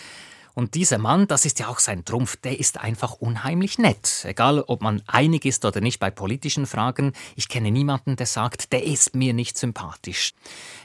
Und 0.55 0.73
dieser 0.73 0.97
Mann, 0.97 1.27
das 1.27 1.45
ist 1.45 1.59
ja 1.59 1.67
auch 1.67 1.79
sein 1.79 2.05
Trumpf, 2.05 2.37
der 2.37 2.59
ist 2.59 2.79
einfach 2.79 3.15
unheimlich 3.15 3.77
nett. 3.77 4.23
Egal, 4.23 4.61
ob 4.61 4.81
man 4.81 5.03
einig 5.05 5.43
ist 5.43 5.65
oder 5.65 5.81
nicht 5.81 5.99
bei 5.99 6.09
politischen 6.09 6.65
Fragen, 6.65 7.11
ich 7.35 7.49
kenne 7.49 7.71
niemanden, 7.71 8.15
der 8.15 8.25
sagt, 8.25 8.71
der 8.71 8.83
ist 8.83 9.15
mir 9.15 9.33
nicht 9.33 9.57
sympathisch. 9.57 10.33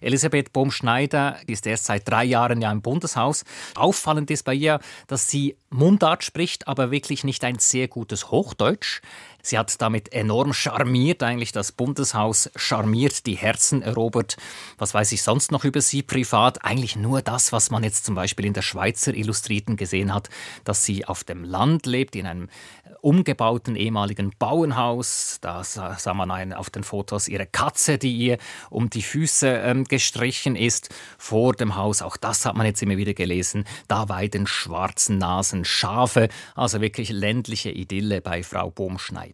Elisabeth 0.00 0.52
Bohm-Schneider 0.52 1.38
ist 1.46 1.68
erst 1.68 1.84
seit 1.84 2.08
drei 2.08 2.24
Jahren 2.24 2.60
ja 2.60 2.72
im 2.72 2.82
Bundeshaus. 2.82 3.44
Auffallend 3.76 4.30
ist 4.32 4.42
bei 4.42 4.54
ihr, 4.54 4.80
dass 5.06 5.30
sie 5.30 5.56
Mundart 5.70 6.24
spricht, 6.24 6.66
aber 6.66 6.90
wirklich 6.90 7.22
nicht 7.22 7.44
ein 7.44 7.60
sehr 7.60 7.86
gutes 7.86 8.32
Hochdeutsch. 8.32 9.02
Sie 9.42 9.58
hat 9.58 9.80
damit 9.80 10.12
enorm 10.12 10.52
charmiert, 10.52 11.22
eigentlich 11.22 11.52
das 11.52 11.72
Bundeshaus 11.72 12.50
charmiert, 12.56 13.26
die 13.26 13.36
Herzen 13.36 13.82
erobert. 13.82 14.36
Was 14.78 14.94
weiß 14.94 15.12
ich 15.12 15.22
sonst 15.22 15.52
noch 15.52 15.64
über 15.64 15.80
sie 15.80 16.02
privat? 16.02 16.64
Eigentlich 16.64 16.96
nur 16.96 17.22
das, 17.22 17.52
was 17.52 17.70
man 17.70 17.84
jetzt 17.84 18.04
zum 18.04 18.14
Beispiel 18.14 18.46
in 18.46 18.52
der 18.52 18.62
Schweizer 18.62 19.14
Illustrierten 19.14 19.76
gesehen 19.76 20.14
hat, 20.14 20.28
dass 20.64 20.84
sie 20.84 21.04
auf 21.04 21.24
dem 21.24 21.44
Land 21.44 21.86
lebt, 21.86 22.16
in 22.16 22.26
einem 22.26 22.48
umgebauten 23.00 23.76
ehemaligen 23.76 24.32
Bauernhaus. 24.38 25.38
Da 25.40 25.64
sah 25.64 26.14
man 26.14 26.52
auf 26.52 26.70
den 26.70 26.84
Fotos 26.84 27.28
ihre 27.28 27.46
Katze, 27.46 27.98
die 27.98 28.16
ihr 28.16 28.38
um 28.68 28.90
die 28.90 29.02
Füße 29.02 29.48
ähm, 29.48 29.84
gestrichen 29.84 30.56
ist, 30.56 30.90
vor 31.18 31.54
dem 31.54 31.76
Haus. 31.76 32.02
Auch 32.02 32.16
das 32.16 32.44
hat 32.44 32.56
man 32.56 32.66
jetzt 32.66 32.82
immer 32.82 32.96
wieder 32.96 33.14
gelesen. 33.14 33.64
Da 33.88 34.08
weiden 34.08 34.46
schwarzen 34.46 35.18
Nasen 35.18 35.64
Schafe. 35.64 36.28
Also 36.54 36.80
wirklich 36.80 37.10
ländliche 37.10 37.70
Idylle 37.70 38.20
bei 38.20 38.42
Frau 38.42 38.70
Bohmschneider. 38.70 39.29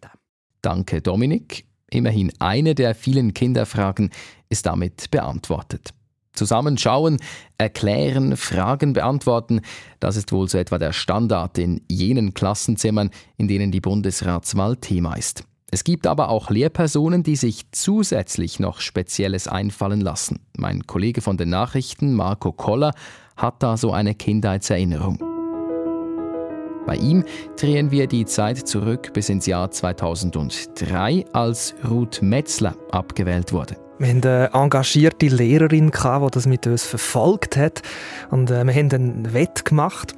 Danke, 0.67 1.01
Dominik. 1.01 1.63
Immerhin 1.89 2.29
eine 2.39 2.75
der 2.75 2.93
vielen 2.93 3.33
Kinderfragen 3.33 4.09
ist 4.49 4.65
damit 4.65 5.09
beantwortet. 5.11 5.91
Zusammenschauen, 6.33 7.19
erklären, 7.57 8.35
Fragen 8.35 8.91
beantworten, 8.91 9.61
das 10.01 10.17
ist 10.17 10.33
wohl 10.33 10.49
so 10.49 10.57
etwa 10.57 10.77
der 10.77 10.91
Standard 10.91 11.57
in 11.57 11.79
jenen 11.87 12.33
Klassenzimmern, 12.33 13.11
in 13.37 13.47
denen 13.47 13.71
die 13.71 13.79
Bundesratswahl 13.79 14.75
Thema 14.75 15.13
ist. 15.13 15.45
Es 15.71 15.85
gibt 15.85 16.05
aber 16.05 16.27
auch 16.27 16.49
Lehrpersonen, 16.49 17.23
die 17.23 17.37
sich 17.37 17.71
zusätzlich 17.71 18.59
noch 18.59 18.81
Spezielles 18.81 19.47
einfallen 19.47 20.01
lassen. 20.01 20.41
Mein 20.57 20.85
Kollege 20.85 21.21
von 21.21 21.37
den 21.37 21.49
Nachrichten, 21.49 22.13
Marco 22.13 22.51
Koller, 22.51 22.93
hat 23.37 23.63
da 23.63 23.77
so 23.77 23.93
eine 23.93 24.15
Kindheitserinnerung. 24.15 25.36
Bei 26.87 26.95
ihm 26.95 27.25
drehen 27.59 27.91
wir 27.91 28.07
die 28.07 28.25
Zeit 28.25 28.65
zurück 28.65 29.11
bis 29.11 29.27
ins 29.27 29.45
Jahr 29.45 29.69
2003, 29.69 31.25
als 31.33 31.75
Ruth 31.87 32.21
Metzler 32.21 32.75
abgewählt 32.91 33.51
wurde. 33.51 33.75
Wir 33.99 34.07
hatten 34.07 34.25
eine 34.25 34.49
engagierte 34.53 35.27
Lehrerin, 35.27 35.91
die 35.91 36.31
das 36.31 36.45
mit 36.45 36.65
uns 36.65 36.85
verfolgt 36.85 37.57
hat. 37.57 37.81
Und 38.31 38.49
äh, 38.51 38.63
wir 38.63 38.73
haben 38.73 38.91
einen 38.93 39.33
Wett 39.33 39.65
gemacht. 39.65 40.15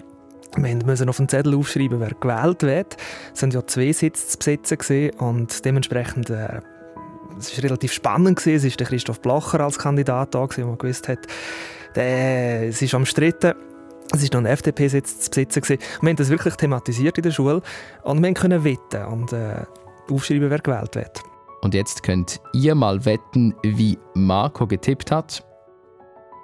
Wir 0.57 0.75
mussten 0.85 1.09
auf 1.09 1.17
den 1.17 1.27
Zettel 1.27 1.55
aufschreiben, 1.55 1.99
wer 1.99 2.11
gewählt 2.11 2.61
wird. 2.61 2.97
Es 3.33 3.41
waren 3.41 3.49
ja 3.49 3.65
zwei 3.65 3.91
Sitze 3.91 4.27
zu 4.27 4.37
besetzen 4.37 5.09
und 5.17 5.65
dementsprechend 5.65 6.29
äh, 6.29 6.61
es 7.39 7.57
war 7.57 7.63
relativ 7.63 7.93
spannend. 7.93 8.45
Es 8.45 8.63
war 8.63 8.85
Christoph 8.85 9.21
Blacher 9.21 9.61
als 9.61 9.79
Kandidat 9.79 10.35
da, 10.35 10.47
man 10.57 10.77
gewusst 10.77 11.07
hat, 11.07 11.25
der, 11.95 12.67
es 12.67 12.79
ist 12.79 12.93
umstritten. 12.93 13.53
Es 14.11 14.23
war 14.23 14.41
noch 14.41 14.49
ein 14.49 14.53
FDP-Sitz 14.53 15.19
zu 15.19 15.29
besitzen. 15.29 15.61
Wir 16.01 16.09
haben 16.09 16.15
das 16.15 16.29
wirklich 16.29 16.55
thematisiert 16.55 17.17
in 17.17 17.23
der 17.23 17.31
Schule 17.31 17.61
und 18.03 18.23
wir 18.23 18.33
konnten 18.33 18.63
wetten 18.63 19.05
und 19.05 19.33
äh, 19.33 19.63
aufschreiben, 20.09 20.49
wer 20.49 20.59
gewählt 20.59 20.95
wird. 20.95 21.21
Und 21.61 21.73
jetzt 21.73 22.03
könnt 22.03 22.39
ihr 22.53 22.73
mal 22.73 23.05
wetten, 23.05 23.53
wie 23.63 23.99
Marco 24.15 24.65
getippt 24.65 25.11
hat. 25.11 25.43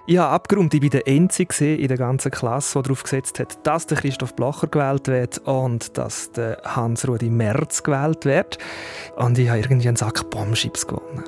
Ich 0.07 0.19
habe 0.19 0.29
abgerundet, 0.29 0.75
ich 0.75 0.83
war 0.83 1.01
der 1.01 1.11
Einzige 1.11 1.75
in 1.75 1.87
der 1.87 1.97
ganzen 1.97 2.29
Klasse, 2.29 2.73
der 2.73 2.83
darauf 2.83 3.01
gesetzt 3.01 3.39
hat, 3.39 3.65
dass 3.65 3.87
der 3.87 3.97
Christoph 3.97 4.35
Blacher 4.35 4.67
gewählt 4.67 5.07
wird 5.07 5.39
und 5.39 5.97
dass 5.97 6.31
der 6.31 6.61
Hans-Rudi 6.63 7.31
Merz 7.31 7.81
gewählt 7.81 8.23
wird. 8.25 8.59
Und 9.15 9.39
ich 9.39 9.49
habe 9.49 9.59
irgendwie 9.59 9.87
einen 9.87 9.97
Sack 9.97 10.29
Bombschips 10.29 10.85
gewonnen. 10.85 11.23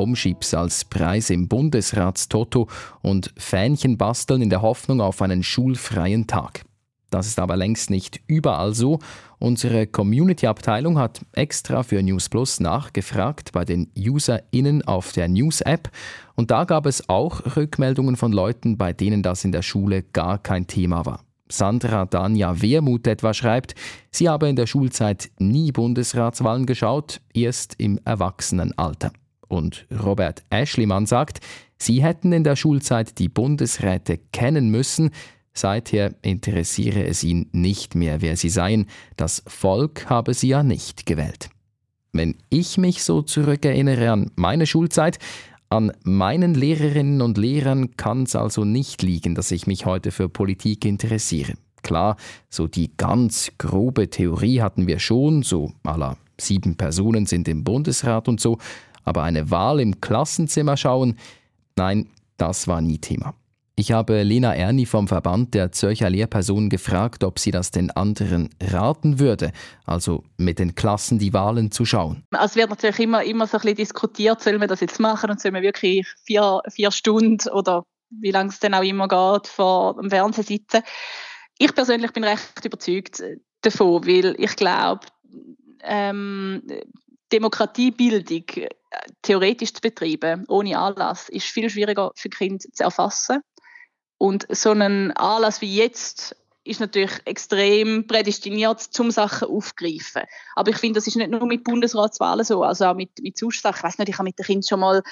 Bombschips 0.00 0.54
als 0.54 0.86
Preis 0.86 1.28
im 1.28 1.46
Bundesratstoto 1.46 2.68
und 3.02 3.34
Fähnchen 3.36 3.98
basteln 3.98 4.40
in 4.40 4.48
der 4.48 4.62
Hoffnung 4.62 5.02
auf 5.02 5.20
einen 5.20 5.42
schulfreien 5.42 6.26
Tag. 6.26 6.62
Das 7.10 7.26
ist 7.26 7.38
aber 7.38 7.58
längst 7.58 7.90
nicht 7.90 8.18
überall 8.26 8.72
so. 8.72 8.98
Unsere 9.38 9.86
Community-Abteilung 9.86 10.98
hat 10.98 11.20
extra 11.32 11.82
für 11.82 12.02
News 12.02 12.30
Plus 12.30 12.60
nachgefragt 12.60 13.52
bei 13.52 13.66
den 13.66 13.90
UserInnen 13.94 14.80
auf 14.86 15.12
der 15.12 15.28
News-App 15.28 15.90
und 16.34 16.50
da 16.50 16.64
gab 16.64 16.86
es 16.86 17.10
auch 17.10 17.54
Rückmeldungen 17.54 18.16
von 18.16 18.32
Leuten, 18.32 18.78
bei 18.78 18.94
denen 18.94 19.22
das 19.22 19.44
in 19.44 19.52
der 19.52 19.60
Schule 19.60 20.02
gar 20.02 20.38
kein 20.38 20.66
Thema 20.66 21.04
war. 21.04 21.26
Sandra 21.50 22.06
Danja 22.06 22.62
Wermuth 22.62 23.06
etwa 23.06 23.34
schreibt, 23.34 23.74
sie 24.10 24.30
habe 24.30 24.48
in 24.48 24.56
der 24.56 24.66
Schulzeit 24.66 25.30
nie 25.38 25.72
Bundesratswahlen 25.72 26.64
geschaut, 26.64 27.20
erst 27.34 27.74
im 27.76 28.00
Erwachsenenalter. 28.06 29.12
Und 29.50 29.86
Robert 30.02 30.44
Aschlimann 30.48 31.04
sagt, 31.04 31.40
sie 31.76 32.02
hätten 32.02 32.32
in 32.32 32.44
der 32.44 32.56
Schulzeit 32.56 33.18
die 33.18 33.28
Bundesräte 33.28 34.18
kennen 34.32 34.70
müssen, 34.70 35.10
Seither 35.52 36.14
interessiere 36.22 37.04
es 37.04 37.24
ihn 37.24 37.48
nicht 37.52 37.96
mehr, 37.96 38.22
wer 38.22 38.36
sie 38.36 38.48
seien, 38.48 38.86
das 39.16 39.42
Volk 39.46 40.08
habe 40.08 40.32
sie 40.32 40.48
ja 40.48 40.62
nicht 40.62 41.06
gewählt. 41.06 41.50
Wenn 42.12 42.36
ich 42.50 42.78
mich 42.78 43.02
so 43.02 43.22
zurückerinnere 43.22 44.10
an 44.10 44.30
meine 44.36 44.66
Schulzeit, 44.66 45.18
an 45.68 45.92
meinen 46.02 46.54
Lehrerinnen 46.54 47.20
und 47.20 47.38
Lehrern 47.38 47.96
kann 47.96 48.24
es 48.24 48.34
also 48.34 48.64
nicht 48.64 49.02
liegen, 49.02 49.34
dass 49.34 49.50
ich 49.50 49.66
mich 49.66 49.86
heute 49.86 50.10
für 50.10 50.28
Politik 50.28 50.84
interessiere. 50.84 51.54
Klar, 51.82 52.16
so 52.48 52.66
die 52.66 52.90
ganz 52.96 53.52
grobe 53.58 54.10
Theorie 54.10 54.60
hatten 54.60 54.86
wir 54.86 54.98
schon, 54.98 55.42
so 55.42 55.72
aller 55.84 56.16
sieben 56.40 56.76
Personen 56.76 57.26
sind 57.26 57.48
im 57.48 57.64
Bundesrat 57.64 58.28
und 58.28 58.40
so, 58.40 58.58
aber 59.04 59.22
eine 59.22 59.50
Wahl 59.50 59.80
im 59.80 60.00
Klassenzimmer 60.00 60.76
schauen, 60.76 61.16
nein, 61.76 62.08
das 62.36 62.68
war 62.68 62.80
nie 62.80 62.98
Thema. 62.98 63.34
Ich 63.80 63.92
habe 63.92 64.22
Lena 64.22 64.54
Erni 64.54 64.84
vom 64.84 65.08
Verband 65.08 65.54
der 65.54 65.72
Zürcher 65.72 66.10
Lehrpersonen 66.10 66.68
gefragt, 66.68 67.24
ob 67.24 67.38
sie 67.38 67.50
das 67.50 67.70
den 67.70 67.90
anderen 67.90 68.50
raten 68.60 69.18
würde, 69.18 69.52
also 69.86 70.22
mit 70.36 70.58
den 70.58 70.74
Klassen 70.74 71.18
die 71.18 71.32
Wahlen 71.32 71.70
zu 71.70 71.86
schauen. 71.86 72.22
Also 72.30 72.44
es 72.44 72.56
wird 72.56 72.68
natürlich 72.68 72.98
immer, 72.98 73.24
immer 73.24 73.46
so 73.46 73.56
ein 73.56 73.62
bisschen 73.62 73.76
diskutiert, 73.76 74.42
soll 74.42 74.58
man 74.58 74.68
das 74.68 74.80
jetzt 74.80 75.00
machen 75.00 75.30
und 75.30 75.40
soll 75.40 75.52
man 75.52 75.62
wirklich 75.62 76.06
vier, 76.24 76.60
vier 76.68 76.90
Stunden 76.90 77.48
oder 77.48 77.84
wie 78.10 78.32
lange 78.32 78.50
es 78.50 78.60
dann 78.60 78.74
auch 78.74 78.82
immer 78.82 79.08
geht, 79.08 79.46
vor 79.46 79.94
dem 79.94 80.10
Fernsehen 80.10 80.44
sitzen. 80.44 80.82
Ich 81.58 81.74
persönlich 81.74 82.12
bin 82.12 82.24
recht 82.24 82.62
überzeugt 82.62 83.22
davon, 83.62 84.06
weil 84.06 84.34
ich 84.38 84.56
glaube, 84.56 85.06
ähm, 85.84 86.62
Demokratiebildung 87.32 88.44
äh, 88.56 88.68
theoretisch 89.22 89.74
zu 89.74 89.80
betreiben, 89.80 90.44
ohne 90.48 90.78
Anlass, 90.78 91.28
ist 91.28 91.46
viel 91.46 91.70
schwieriger 91.70 92.12
für 92.14 92.28
Kinder 92.28 92.64
zu 92.72 92.82
erfassen. 92.82 93.40
Und 94.18 94.46
so 94.50 94.72
ein 94.72 95.12
Anlass 95.12 95.60
wie 95.60 95.74
jetzt 95.74 96.36
ist 96.64 96.80
natürlich 96.80 97.12
extrem 97.24 98.06
prädestiniert, 98.06 98.80
zum 98.80 99.10
Sachen 99.10 99.48
aufzugreifen. 99.48 100.22
Aber 100.54 100.70
ich 100.70 100.76
finde, 100.76 100.98
das 100.98 101.06
ist 101.06 101.16
nicht 101.16 101.30
nur 101.30 101.46
mit 101.46 101.64
Bundesratswahlen 101.64 102.44
so, 102.44 102.62
also 102.62 102.86
auch 102.86 102.94
mit, 102.94 103.10
mit 103.22 103.38
Sachen. 103.38 103.76
Ich 103.78 103.82
weiß 103.82 103.98
nicht, 103.98 104.08
ich 104.10 104.18
habe 104.18 104.24
mit 104.24 104.38
den 104.38 104.44
Kindern 104.44 104.68
schon 104.68 104.80
mal 104.80 105.02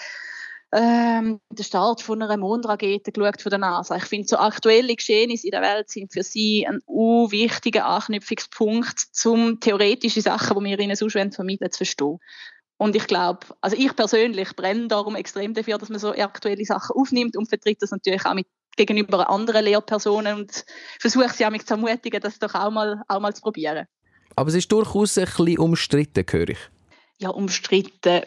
ähm, 0.72 1.40
den 1.50 1.64
Start 1.64 2.02
von 2.02 2.22
einer 2.22 2.36
Mondrakete 2.36 3.10
geschaut 3.10 3.40
von 3.40 3.50
der 3.50 3.58
NASA. 3.58 3.96
Ich 3.96 4.04
finde, 4.04 4.28
so 4.28 4.36
aktuelle 4.36 4.94
Geschehnisse 4.94 5.46
in 5.46 5.52
der 5.52 5.62
Welt 5.62 5.88
sind 5.88 6.12
für 6.12 6.22
sie 6.22 6.66
ein 6.66 6.80
wichtiger 6.86 7.86
Anknüpfungspunkt, 7.86 9.06
um 9.24 9.60
theoretische 9.60 10.20
Sachen, 10.20 10.62
die 10.62 10.70
wir 10.70 10.78
ihnen 10.78 10.96
sonst 10.96 11.14
vermitteln, 11.34 11.70
zu 11.70 11.78
verstehen. 11.78 12.18
Und 12.78 12.94
ich 12.94 13.06
glaube, 13.08 13.40
also 13.60 13.76
ich 13.76 13.94
persönlich 13.94 14.54
brenne 14.54 14.86
darum 14.86 15.16
extrem 15.16 15.52
dafür, 15.52 15.78
dass 15.78 15.88
man 15.88 15.98
so 15.98 16.12
aktuelle 16.12 16.64
Sachen 16.64 16.96
aufnimmt 16.96 17.36
und 17.36 17.48
vertritt 17.48 17.82
das 17.82 17.90
natürlich 17.90 18.24
auch 18.24 18.34
mit 18.34 18.46
gegenüber 18.76 19.28
anderen 19.28 19.64
Lehrpersonen 19.64 20.38
und 20.38 20.64
versuche 21.00 21.30
sie 21.30 21.44
auch 21.44 21.58
zu 21.58 21.74
ermutigen, 21.74 22.20
das 22.20 22.38
doch 22.38 22.54
auch 22.54 22.70
mal, 22.70 23.02
auch 23.08 23.20
mal 23.20 23.34
zu 23.34 23.42
probieren. 23.42 23.86
Aber 24.36 24.48
es 24.48 24.54
ist 24.54 24.70
durchaus 24.70 25.18
ein 25.18 25.24
bisschen 25.24 25.58
umstritten, 25.58 26.24
höre 26.30 26.50
ich. 26.50 26.58
Ja, 27.18 27.30
umstritten. 27.30 28.22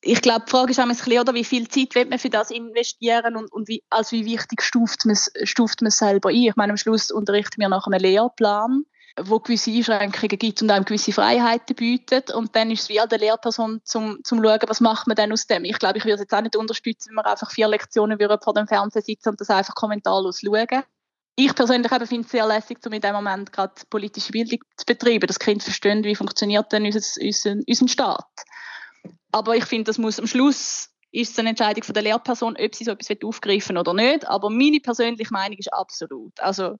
Ich 0.00 0.22
glaube, 0.22 0.46
die 0.46 0.50
Frage 0.50 0.70
ist 0.70 0.80
auch 0.80 0.84
ein 0.84 0.88
bisschen, 0.88 1.20
oder, 1.20 1.34
wie 1.34 1.44
viel 1.44 1.68
Zeit 1.68 1.94
will 1.94 2.06
man 2.06 2.18
für 2.18 2.30
das 2.30 2.50
investieren 2.50 3.36
und, 3.36 3.52
und 3.52 3.68
wie, 3.68 3.84
also 3.90 4.16
wie 4.16 4.24
wichtig 4.24 4.62
stuft 4.62 5.04
man, 5.04 5.16
stuft 5.44 5.82
man 5.82 5.90
selber 5.90 6.30
ein. 6.30 6.36
Ich 6.36 6.56
meine, 6.56 6.72
am 6.72 6.78
Schluss 6.78 7.10
unterrichten 7.10 7.60
wir 7.60 7.68
nach 7.68 7.86
einem 7.86 8.00
Lehrplan 8.00 8.84
wo 9.20 9.40
gewisse 9.40 9.70
Einschränkungen 9.70 10.38
gibt 10.38 10.62
und 10.62 10.70
einem 10.70 10.84
gewisse 10.84 11.12
Freiheiten 11.12 11.76
bietet. 11.76 12.32
Und 12.32 12.56
dann 12.56 12.70
ist 12.70 12.82
es 12.82 12.88
wie 12.88 13.00
an 13.00 13.08
der 13.08 13.18
Lehrperson 13.18 13.80
zum, 13.84 14.18
zum 14.24 14.42
schauen, 14.42 14.60
was 14.66 14.80
macht 14.80 15.06
man 15.06 15.16
denn 15.16 15.32
aus 15.32 15.46
dem. 15.46 15.64
Ich 15.64 15.78
glaube, 15.78 15.98
ich 15.98 16.04
würde 16.04 16.14
es 16.14 16.20
jetzt 16.20 16.34
auch 16.34 16.40
nicht 16.40 16.56
unterstützen, 16.56 17.10
wenn 17.10 17.16
wir 17.16 17.26
einfach 17.26 17.50
vier 17.50 17.68
Lektionen 17.68 18.18
vor 18.42 18.54
dem 18.54 18.66
Fernseher 18.66 19.02
sitzen 19.02 19.30
und 19.30 19.40
das 19.40 19.50
einfach 19.50 19.74
kommentarlos 19.74 20.40
schauen. 20.40 20.82
ich 21.36 21.54
persönlich 21.54 21.90
finde 21.90 22.26
es 22.26 22.30
sehr 22.30 22.46
lässig, 22.46 22.78
um 22.86 22.92
in 22.92 23.00
diesem 23.00 23.16
Moment 23.16 23.52
gerade 23.52 23.74
politische 23.90 24.32
Bildung 24.32 24.60
zu 24.76 24.86
betreiben, 24.86 25.26
das 25.26 25.38
Kind 25.38 25.62
verstehen, 25.62 26.04
wie 26.04 26.14
funktioniert 26.14 26.72
denn 26.72 26.84
unser, 26.86 27.00
unser, 27.20 27.56
unser 27.66 27.88
Staat. 27.88 28.30
Aber 29.30 29.56
ich 29.56 29.64
finde, 29.64 29.84
das 29.84 29.98
muss 29.98 30.18
am 30.18 30.26
Schluss 30.26 30.88
ist 31.12 31.32
es 31.32 31.38
eine 31.38 31.50
Entscheidung 31.50 31.84
von 31.84 31.92
der 31.92 32.02
Lehrperson, 32.02 32.56
ob 32.58 32.74
sie 32.74 32.84
so 32.84 32.90
etwas 32.90 33.16
aufgreifen 33.22 33.76
oder 33.76 33.92
nicht. 33.92 34.26
Aber 34.26 34.48
meine 34.48 34.80
persönliche 34.80 35.32
Meinung 35.32 35.58
ist 35.58 35.72
absolut. 35.72 36.38
Also 36.40 36.76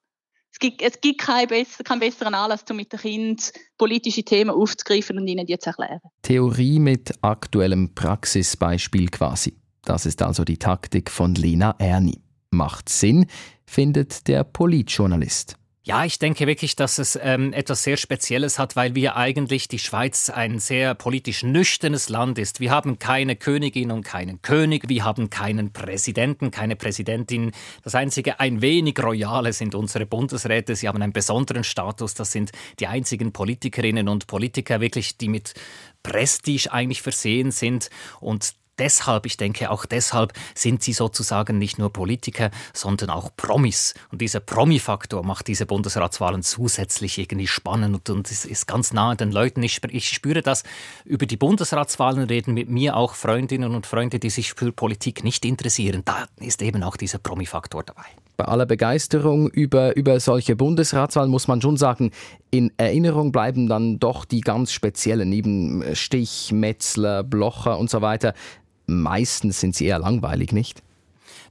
es 0.53 0.59
gibt, 0.59 0.83
es 0.83 1.01
gibt 1.01 1.21
keinen, 1.21 1.49
besser, 1.49 1.83
keinen 1.83 2.01
besseren 2.01 2.35
Anlass, 2.35 2.65
um 2.71 2.77
mit 2.77 2.93
den 2.93 3.01
Kindern 3.01 3.45
politische 3.79 4.23
Themen 4.23 4.51
aufzugreifen 4.51 5.19
und 5.19 5.27
ihnen 5.27 5.47
die 5.47 5.59
zu 5.59 5.71
erklären. 5.71 6.01
Theorie 6.21 6.79
mit 6.79 7.13
aktuellem 7.23 7.95
Praxisbeispiel 7.95 9.09
quasi. 9.09 9.57
Das 9.85 10.07
ist 10.07 10.23
also 10.23 10.45
die 10.45 10.59
Taktik 10.59 11.11
von 11.11 11.35
Lena 11.35 11.75
Erni. 11.79 12.21
Macht 12.51 12.91
Sinn, 12.91 13.27
findet 13.65 14.29
der 14.29 14.45
Politjournalist. 14.45 15.57
Ja, 15.85 16.05
ich 16.05 16.21
denke 16.21 16.47
wirklich, 16.47 16.77
dass 16.77 16.99
es 16.99 17.19
ähm, 17.21 17.53
etwas 17.53 17.83
sehr 17.83 17.97
Spezielles 17.97 18.61
hat, 18.61 18.77
weil 18.77 18.95
wir 18.95 19.17
eigentlich 19.17 19.67
die 19.67 19.81
Schweiz 19.81 20.31
ein 20.31 20.61
sehr 20.61 20.95
politisch 20.95 21.43
nüchternes 21.43 22.09
Land 22.09 22.39
ist. 22.39 22.61
Wir 22.61 22.71
haben 22.71 23.01
keine 23.01 23.35
Königin 23.35 23.91
und 23.91 24.05
keinen 24.05 24.41
König, 24.43 24.89
wir 24.89 25.05
haben 25.05 25.29
keinen 25.29 25.73
Präsidenten, 25.73 26.53
keine 26.53 26.77
Präsidentin. 26.77 27.51
Das 27.83 27.97
einzige 27.97 28.39
ein 28.39 28.63
wenig 28.63 29.03
Royale 29.03 29.53
sind 29.53 29.75
unsere 29.75 30.07
Bundesräte. 30.07 30.77
Sie 30.77 30.87
haben 30.87 31.03
einen 31.03 31.13
besonderen 31.13 31.65
Status. 31.65 32.15
Das 32.15 32.31
sind 32.31 32.53
die 32.79 32.87
einzigen 32.87 33.33
Politikerinnen 33.33 34.09
und 34.09 34.29
Politiker 34.29 34.81
wirklich, 34.81 35.17
die 35.17 35.29
mit 35.29 35.53
Prestige 36.05 36.73
eigentlich 36.73 37.03
versehen 37.03 37.51
sind. 37.51 37.91
Und 38.21 38.55
deshalb, 38.79 39.27
ich 39.27 39.37
denke 39.37 39.71
auch 39.71 39.87
deshalb, 39.87 40.33
sind 40.55 40.83
sie 40.83 40.93
sozusagen 40.93 41.59
nicht 41.59 41.79
nur 41.79 41.93
Politiker, 41.93 42.51
sondern 42.73 43.11
auch 43.11 43.31
Promis. 43.37 43.95
Und 44.11 44.21
dieser 44.21 44.41
Promi-Faktor 44.41 45.25
macht 45.25 45.49
diese 45.49 45.67
Bundesratswahlen 45.67 46.43
zusätzlich 46.43 47.19
irgendwie 47.19 47.47
spannend 47.47 48.09
und, 48.11 48.31
es 48.31 48.45
ist 48.45 48.67
ganz 48.67 48.93
nahe 48.93 49.17
den 49.17 49.33
Leuten. 49.33 49.63
Ich, 49.63 49.81
ich 49.91 50.09
spüre 50.09 50.43
das, 50.43 50.63
über 51.05 51.27
die 51.27 51.37
Bundesratswahlen 51.37 52.25
reden 52.25 52.55
mit 52.55 52.69
mir 52.69 52.97
auch 52.97 53.15
Freundinnen 53.15 53.75
und 53.75 53.87
Freunde, 53.87 54.19
die 54.19 54.31
sich 54.31 54.55
für 54.55 54.73
Politik 54.73 55.25
nicht 55.25 55.45
interessieren. 55.45 56.03
Da 56.05 56.27
ist 56.39 56.63
eben 56.63 56.83
auch 56.83 56.97
dieser 56.97 57.19
Promi-Faktor 57.19 57.83
dabei. 57.83 58.05
Bei 58.37 58.47
aller 58.47 58.67
Begeisterung 58.67 59.49
über, 59.51 59.95
über 59.97 60.19
solche 60.19 60.57
Bundesratswahlen 60.57 61.31
muss 61.31 61.49
man 61.49 61.61
schon 61.61 61.77
sagen, 61.77 62.13
in 62.51 62.73
Erinnerung 62.77 63.31
bleiben 63.31 63.69
dann 63.69 63.99
doch 63.99 64.25
die 64.25 64.41
ganz 64.41 64.73
speziellen, 64.73 65.33
eben 65.33 65.85
Stich, 65.95 66.51
Metzler, 66.53 67.23
Blocher 67.23 67.79
und 67.79 67.91
so 67.91 68.01
weiter 68.01 68.35
meistens 68.87 69.61
sind 69.61 69.75
sie 69.75 69.87
eher 69.87 69.99
langweilig, 69.99 70.53
nicht? 70.53 70.83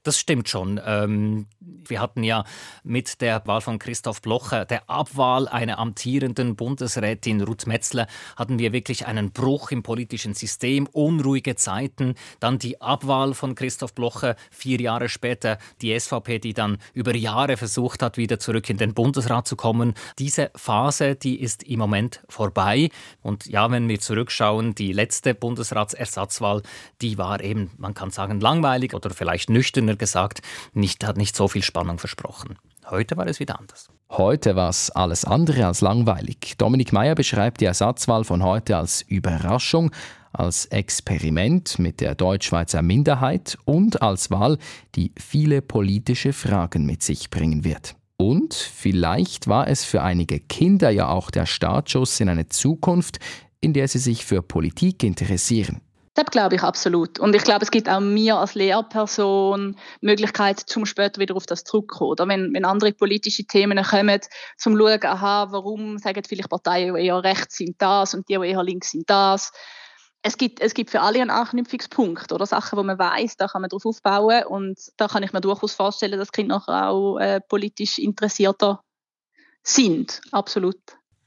Das 0.03 0.17
stimmt 0.17 0.49
schon. 0.49 0.81
Ähm, 0.83 1.45
wir 1.59 2.01
hatten 2.01 2.23
ja 2.23 2.43
mit 2.83 3.21
der 3.21 3.45
Wahl 3.45 3.61
von 3.61 3.77
Christoph 3.77 4.23
Blocher, 4.23 4.65
der 4.65 4.89
Abwahl 4.89 5.47
einer 5.47 5.77
amtierenden 5.77 6.55
Bundesrätin 6.55 7.41
Ruth 7.41 7.67
Metzler, 7.67 8.07
hatten 8.35 8.57
wir 8.57 8.73
wirklich 8.73 9.05
einen 9.05 9.31
Bruch 9.31 9.69
im 9.69 9.83
politischen 9.83 10.33
System, 10.33 10.87
unruhige 10.87 11.55
Zeiten. 11.55 12.15
Dann 12.39 12.57
die 12.57 12.81
Abwahl 12.81 13.35
von 13.35 13.53
Christoph 13.53 13.93
Blocher, 13.93 14.35
vier 14.49 14.81
Jahre 14.81 15.07
später 15.07 15.59
die 15.81 15.97
SVP, 15.99 16.39
die 16.39 16.53
dann 16.53 16.79
über 16.93 17.15
Jahre 17.15 17.55
versucht 17.55 18.01
hat, 18.01 18.17
wieder 18.17 18.39
zurück 18.39 18.71
in 18.71 18.77
den 18.77 18.95
Bundesrat 18.95 19.47
zu 19.47 19.55
kommen. 19.55 19.93
Diese 20.17 20.49
Phase, 20.55 21.15
die 21.15 21.39
ist 21.39 21.61
im 21.61 21.77
Moment 21.77 22.23
vorbei. 22.27 22.89
Und 23.21 23.45
ja, 23.45 23.69
wenn 23.69 23.87
wir 23.87 23.99
zurückschauen, 23.99 24.73
die 24.73 24.93
letzte 24.93 25.35
Bundesratsersatzwahl, 25.35 26.63
die 27.01 27.19
war 27.19 27.43
eben, 27.43 27.69
man 27.77 27.93
kann 27.93 28.09
sagen, 28.09 28.39
langweilig 28.39 28.95
oder 28.95 29.11
vielleicht 29.11 29.51
nüchtern 29.51 29.90
Wagner 29.91 29.97
gesagt, 29.97 30.41
nicht, 30.73 31.05
hat 31.05 31.17
nicht 31.17 31.35
so 31.35 31.47
viel 31.47 31.63
Spannung 31.63 31.99
versprochen. 31.99 32.57
Heute 32.89 33.17
war 33.17 33.27
es 33.27 33.39
wieder 33.39 33.59
anders. 33.59 33.89
Heute 34.09 34.55
war 34.55 34.69
es 34.69 34.89
alles 34.89 35.23
andere 35.23 35.65
als 35.65 35.81
langweilig. 35.81 36.55
Dominik 36.57 36.91
Meyer 36.91 37.15
beschreibt 37.15 37.61
die 37.61 37.65
Ersatzwahl 37.65 38.23
von 38.23 38.43
heute 38.43 38.77
als 38.77 39.01
Überraschung, 39.01 39.91
als 40.33 40.65
Experiment 40.65 41.79
mit 41.79 42.01
der 42.01 42.15
Deutschschweizer 42.15 42.81
Minderheit 42.81 43.57
und 43.65 44.01
als 44.01 44.31
Wahl, 44.31 44.57
die 44.95 45.11
viele 45.17 45.61
politische 45.61 46.33
Fragen 46.33 46.85
mit 46.85 47.03
sich 47.03 47.29
bringen 47.29 47.63
wird. 47.63 47.95
Und 48.17 48.53
vielleicht 48.53 49.47
war 49.47 49.67
es 49.67 49.83
für 49.83 50.01
einige 50.01 50.39
Kinder 50.39 50.89
ja 50.89 51.09
auch 51.09 51.31
der 51.31 51.45
Startschuss 51.45 52.19
in 52.19 52.29
eine 52.29 52.47
Zukunft, 52.49 53.19
in 53.61 53.73
der 53.73 53.87
sie 53.87 53.99
sich 53.99 54.25
für 54.25 54.41
Politik 54.41 55.03
interessieren. 55.03 55.81
Das 56.21 56.29
glaube 56.29 56.55
ich 56.55 56.61
absolut. 56.61 57.17
Und 57.17 57.35
ich 57.35 57.43
glaube, 57.43 57.63
es 57.63 57.71
gibt 57.71 57.89
auch 57.89 57.99
mir 57.99 58.37
als 58.37 58.53
Lehrperson 58.53 59.75
Möglichkeit, 60.01 60.59
zum 60.59 60.85
später 60.85 61.19
wieder 61.19 61.35
auf 61.35 61.47
das 61.47 61.63
zurückzukommen. 61.63 62.11
Oder 62.11 62.27
wenn, 62.27 62.53
wenn 62.53 62.63
andere 62.63 62.93
politische 62.93 63.45
Themen 63.45 63.83
kommen, 63.83 64.19
zum 64.55 64.77
schauen, 64.77 65.03
aha, 65.03 65.47
warum 65.49 65.97
sagen 65.97 66.21
vielleicht 66.23 66.49
Parteien, 66.49 66.93
die 66.93 67.07
eher 67.07 67.23
rechts 67.23 67.57
sind, 67.57 67.81
das 67.81 68.13
und 68.13 68.29
die, 68.29 68.37
die 68.37 68.49
eher 68.49 68.63
links 68.63 68.91
sind, 68.91 69.09
das. 69.09 69.51
Es 70.21 70.37
gibt, 70.37 70.61
es 70.61 70.75
gibt 70.75 70.91
für 70.91 71.01
alle 71.01 71.21
einen 71.21 71.31
Anknüpfungspunkt 71.31 72.31
oder 72.31 72.45
Sachen, 72.45 72.77
wo 72.77 72.83
man 72.83 72.99
weiß, 72.99 73.37
da 73.37 73.47
kann 73.47 73.61
man 73.61 73.69
darauf 73.69 73.87
aufbauen 73.87 74.43
und 74.45 74.77
da 74.97 75.07
kann 75.07 75.23
ich 75.23 75.33
mir 75.33 75.41
durchaus 75.41 75.73
vorstellen, 75.73 76.19
dass 76.19 76.31
Kinder 76.31 76.61
auch 76.67 77.17
äh, 77.17 77.41
politisch 77.41 77.97
interessierter 77.97 78.83
sind. 79.63 80.21
Absolut. 80.31 80.77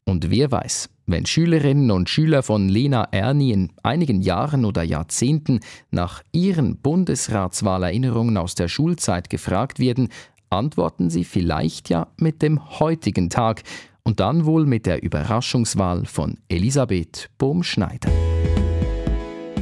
Und 0.04 0.30
wer 0.30 0.52
weiß, 0.52 0.88
wenn 1.06 1.26
Schülerinnen 1.26 1.90
und 1.90 2.08
Schüler 2.08 2.42
von 2.42 2.68
Lena 2.68 3.08
Erni 3.10 3.52
in 3.52 3.72
einigen 3.82 4.22
Jahren 4.22 4.64
oder 4.64 4.82
Jahrzehnten 4.82 5.60
nach 5.90 6.22
ihren 6.32 6.76
Bundesratswahlerinnerungen 6.76 8.36
aus 8.36 8.54
der 8.54 8.68
Schulzeit 8.68 9.30
gefragt 9.30 9.78
werden, 9.78 10.08
antworten 10.50 11.10
sie 11.10 11.24
vielleicht 11.24 11.88
ja 11.88 12.06
mit 12.16 12.42
dem 12.42 12.78
heutigen 12.80 13.28
Tag 13.28 13.62
und 14.02 14.20
dann 14.20 14.44
wohl 14.44 14.66
mit 14.66 14.86
der 14.86 15.02
Überraschungswahl 15.02 16.04
von 16.04 16.36
Elisabeth 16.48 17.30
Bohm-Schneider. 17.38 18.10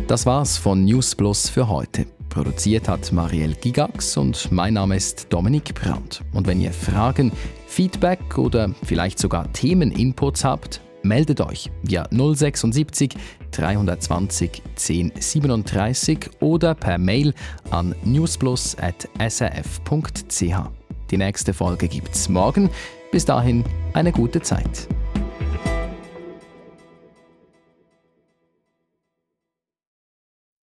Das 0.08 0.26
war's 0.26 0.58
von 0.58 0.84
News 0.84 1.14
Plus 1.14 1.48
für 1.48 1.68
heute. 1.68 2.06
Produziert 2.28 2.88
hat 2.88 3.12
Marielle 3.12 3.54
Gigax 3.54 4.16
und 4.16 4.50
mein 4.50 4.74
Name 4.74 4.96
ist 4.96 5.26
Dominik 5.30 5.74
Brandt. 5.74 6.22
Und 6.32 6.46
wenn 6.46 6.60
ihr 6.60 6.72
Fragen, 6.72 7.30
Feedback 7.66 8.38
oder 8.38 8.74
vielleicht 8.84 9.18
sogar 9.18 9.52
Themeninputs 9.52 10.44
habt, 10.44 10.80
meldet 11.02 11.40
euch 11.40 11.70
via 11.82 12.06
076 12.10 13.14
320 13.50 14.62
1037 14.76 16.30
oder 16.40 16.74
per 16.74 16.98
Mail 16.98 17.34
an 17.70 17.94
newsplus.srf.ch. 18.04 20.70
Die 21.10 21.18
nächste 21.18 21.52
Folge 21.52 21.88
gibt's 21.88 22.28
morgen. 22.28 22.70
Bis 23.10 23.24
dahin 23.24 23.64
eine 23.92 24.12
gute 24.12 24.40
Zeit. 24.40 24.88